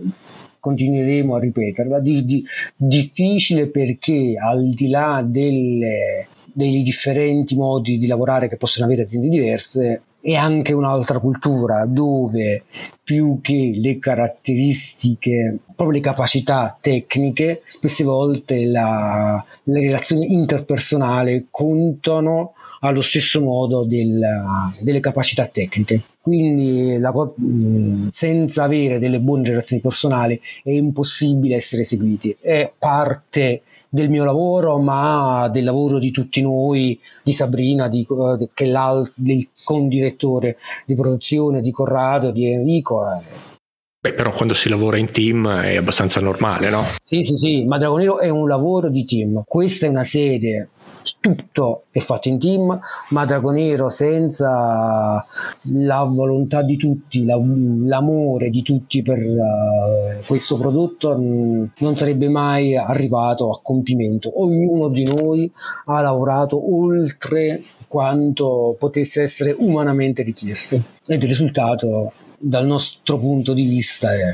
continueremo 0.67 1.35
a 1.35 1.39
ripeterla. 1.39 1.99
Di, 1.99 2.25
di, 2.25 2.43
difficile 2.75 3.67
perché 3.69 4.35
al 4.37 4.67
di 4.69 4.89
là 4.89 5.23
delle, 5.25 6.27
dei 6.57 6.81
differenti 6.81 7.55
modi 7.55 7.99
di 7.99 8.07
lavorare 8.07 8.49
che 8.49 8.57
possono 8.57 8.87
avere 8.87 9.03
aziende 9.03 9.29
diverse 9.29 10.01
è 10.19 10.33
anche 10.33 10.73
un'altra 10.73 11.19
cultura 11.19 11.85
dove 11.85 12.63
più 13.03 13.39
che 13.41 13.73
le 13.75 13.99
caratteristiche, 13.99 15.59
proprio 15.75 15.97
le 15.97 16.03
capacità 16.03 16.75
tecniche, 16.81 17.61
spesse 17.63 18.03
volte 18.03 18.65
la, 18.65 19.41
le 19.65 19.79
relazioni 19.79 20.33
interpersonali 20.33 21.47
contano 21.51 22.53
allo 22.81 23.01
stesso 23.01 23.41
modo 23.41 23.83
della, 23.85 24.73
delle 24.79 24.99
capacità 24.99 25.45
tecniche. 25.47 26.01
Quindi 26.21 26.97
la, 26.99 27.13
senza 28.09 28.63
avere 28.63 28.99
delle 28.99 29.19
buone 29.19 29.47
relazioni 29.47 29.81
personali 29.81 30.39
è 30.63 30.71
impossibile 30.71 31.55
essere 31.55 31.83
seguiti. 31.83 32.35
È 32.39 32.71
parte 32.77 33.61
del 33.89 34.09
mio 34.09 34.25
lavoro, 34.25 34.77
ma 34.77 35.49
del 35.51 35.63
lavoro 35.63 35.99
di 35.99 36.11
tutti 36.11 36.41
noi, 36.41 36.99
di 37.23 37.33
Sabrina, 37.33 37.87
di, 37.87 38.05
uh, 38.09 38.49
che 38.53 38.65
è 38.65 39.01
del 39.15 39.47
condirettore 39.63 40.57
di 40.85 40.95
produzione, 40.95 41.61
di 41.61 41.71
Corrado, 41.71 42.31
di 42.31 42.51
Enrico. 42.51 43.03
Eh. 43.05 43.55
Beh, 43.99 44.13
però 44.13 44.31
quando 44.31 44.53
si 44.53 44.69
lavora 44.69 44.97
in 44.97 45.11
team 45.11 45.49
è 45.49 45.77
abbastanza 45.77 46.21
normale, 46.21 46.69
no? 46.69 46.83
Sì, 47.01 47.23
sì, 47.23 47.35
sì, 47.35 47.65
ma 47.65 47.77
Dragonero 47.77 48.19
è 48.19 48.29
un 48.29 48.47
lavoro 48.47 48.89
di 48.89 49.03
team. 49.05 49.43
Questa 49.45 49.85
è 49.85 49.89
una 49.89 50.03
serie 50.03 50.69
tutto 51.19 51.83
è 51.91 51.99
fatto 51.99 52.27
in 52.27 52.39
team, 52.39 52.79
ma 53.09 53.25
Dragonero 53.25 53.89
senza 53.89 55.23
la 55.63 56.03
volontà 56.03 56.61
di 56.61 56.77
tutti, 56.77 57.25
la, 57.25 57.39
l'amore 57.39 58.49
di 58.49 58.61
tutti 58.61 59.01
per 59.01 59.19
uh, 59.19 60.25
questo 60.25 60.57
prodotto 60.57 61.17
mh, 61.17 61.71
non 61.79 61.95
sarebbe 61.95 62.29
mai 62.29 62.75
arrivato 62.75 63.51
a 63.51 63.59
compimento. 63.61 64.41
Ognuno 64.41 64.89
di 64.89 65.03
noi 65.03 65.51
ha 65.85 66.01
lavorato 66.01 66.75
oltre 66.75 67.61
quanto 67.87 68.75
potesse 68.77 69.21
essere 69.21 69.55
umanamente 69.57 70.21
richiesto 70.23 70.81
ed 71.05 71.21
il 71.21 71.27
risultato 71.27 72.11
dal 72.37 72.65
nostro 72.65 73.17
punto 73.17 73.53
di 73.53 73.65
vista 73.65 74.13
è, 74.13 74.31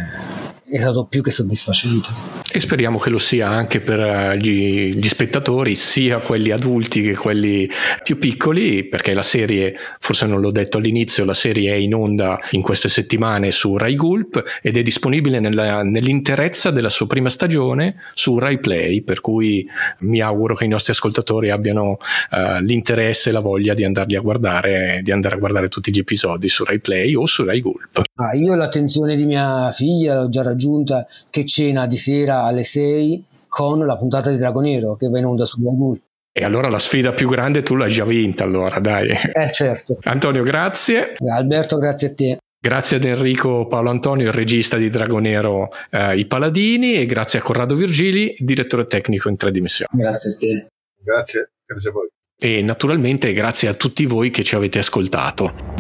è 0.74 0.80
stato 0.80 1.06
più 1.06 1.22
che 1.22 1.30
soddisfacente. 1.30 2.10
E 2.52 2.60
speriamo 2.60 2.98
che 2.98 3.12
lo 3.12 3.20
sia 3.20 3.48
anche 3.48 3.80
per 3.80 4.00
eh, 4.00 4.38
gli, 4.40 4.96
gli, 4.96 5.08
spettatori, 5.08 5.76
sia 5.76 6.18
quelli 6.18 6.50
adulti 6.50 7.04
che 7.04 7.14
quelli 7.14 7.70
più 8.02 8.18
piccoli, 8.18 8.84
perché 8.84 9.14
la 9.14 9.22
serie, 9.22 9.76
forse 10.00 10.26
non 10.26 10.42
l'ho 10.42 10.50
detto 10.50 10.80
all'inizio, 10.80 11.26
la 11.26 11.36
serie 11.36 11.74
è 11.74 11.76
in 11.76 11.94
onda 11.94 12.40
in 12.52 12.64
queste 12.64 12.90
settimane 12.90 13.52
su 13.52 13.78
Rai 13.78 13.96
Gulp 13.96 14.44
ed 14.64 14.76
è 14.76 14.82
disponibile 14.82 15.40
nella, 15.40 15.84
nell'interezza 15.84 16.72
della 16.72 16.90
sua 16.90 17.06
prima 17.06 17.30
stagione 17.30 17.98
su 18.16 18.40
Rai 18.40 18.60
Play, 18.60 19.04
per 19.04 19.22
cui 19.22 19.68
mi 20.00 20.22
auguro 20.22 20.56
che 20.56 20.66
i 20.66 20.70
nostri 20.70 20.92
ascoltatori 20.92 21.52
abbiano 21.52 21.98
uh, 22.32 22.60
l'interesse 22.62 23.30
e 23.30 23.32
la 23.32 23.42
voglia 23.42 23.76
di 23.76 23.84
andarli 23.84 24.16
a 24.16 24.22
guardare, 24.22 25.02
di 25.04 25.12
andare 25.12 25.36
a 25.36 25.38
guardare 25.38 25.70
tutti 25.70 25.92
gli 25.92 26.00
episodi 26.00 26.50
su 26.50 26.64
Rai 26.64 26.80
Play 26.80 27.14
o 27.14 27.28
su 27.28 27.44
Rai 27.44 27.62
Gulp. 27.62 28.02
Ah, 28.16 28.34
io 28.36 28.56
l'attenzione 28.56 29.16
di 29.16 29.26
mia 29.26 29.72
figlia 29.72 30.22
l'ho 30.22 30.30
già 30.30 30.42
raggiunta 30.42 30.62
che 31.30 31.46
cena 31.46 31.86
di 31.88 31.98
sera 31.98 32.44
alle 32.44 32.64
6 32.64 33.24
con 33.48 33.86
la 33.86 33.98
puntata 33.98 34.30
di 34.30 34.38
Dragonero 34.38 34.96
che 34.96 35.10
va 35.10 35.20
in 35.20 35.26
onda 35.26 35.46
su 35.46 35.62
Google. 35.62 36.00
E 36.36 36.44
allora 36.44 36.68
la 36.68 36.80
sfida 36.80 37.14
più 37.14 37.30
grande 37.30 37.62
tu 37.62 37.76
l'hai 37.76 37.92
già 37.92 38.06
vinta, 38.06 38.44
allora 38.44 38.80
dai. 38.80 39.10
Eh 39.10 39.52
certo. 39.52 40.00
Antonio, 40.04 40.42
grazie. 40.42 41.14
Alberto, 41.30 41.78
grazie 41.78 42.08
a 42.08 42.14
te. 42.14 42.38
Grazie 42.60 42.98
ad 42.98 43.04
Enrico 43.04 43.68
Paolo 43.68 43.90
Antonio, 43.90 44.28
il 44.28 44.34
regista 44.34 44.78
di 44.78 44.90
Dragonero 44.90 45.70
eh, 45.92 46.18
I 46.18 46.26
Paladini, 46.26 46.94
e 46.94 47.06
grazie 47.06 47.40
a 47.40 47.42
Corrado 47.42 47.76
Virgili, 47.76 48.34
direttore 48.38 48.88
tecnico 48.88 49.28
in 49.28 49.36
tre 49.36 49.52
dimensioni. 49.52 49.92
Grazie 50.02 50.32
a 50.32 50.38
te. 50.40 50.68
Grazie, 51.04 51.52
grazie 51.66 51.90
a 51.90 51.94
voi. 51.94 52.08
E 52.40 52.62
naturalmente 52.62 53.34
grazie 53.34 53.68
a 53.68 53.74
tutti 53.74 54.06
voi 54.06 54.30
che 54.30 54.44
ci 54.44 54.56
avete 54.56 54.80
ascoltato. 54.80 55.73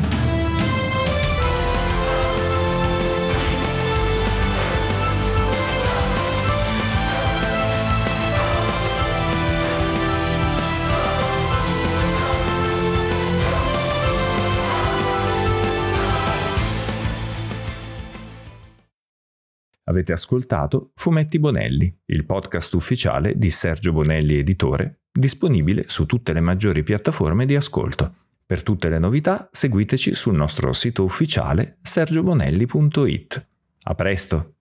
Avete 19.93 20.12
ascoltato 20.12 20.89
Fumetti 20.95 21.38
Bonelli, 21.38 21.95
il 22.06 22.25
podcast 22.25 22.73
ufficiale 22.73 23.38
di 23.38 23.51
Sergio 23.51 23.91
Bonelli 23.91 24.39
Editore, 24.39 25.01
disponibile 25.12 25.84
su 25.86 26.08
tutte 26.08 26.34
le 26.34 26.39
maggiori 26.39 26.82
piattaforme 26.82 27.45
di 27.45 27.56
ascolto. 27.56 28.12
Per 28.43 28.63
tutte 28.63 28.89
le 28.89 28.97
novità 28.97 29.47
seguiteci 29.51 30.15
sul 30.15 30.34
nostro 30.34 30.73
sito 30.73 31.03
ufficiale 31.03 31.77
sergiobonelli.it. 31.84 33.47
A 33.84 33.93
presto! 33.93 34.56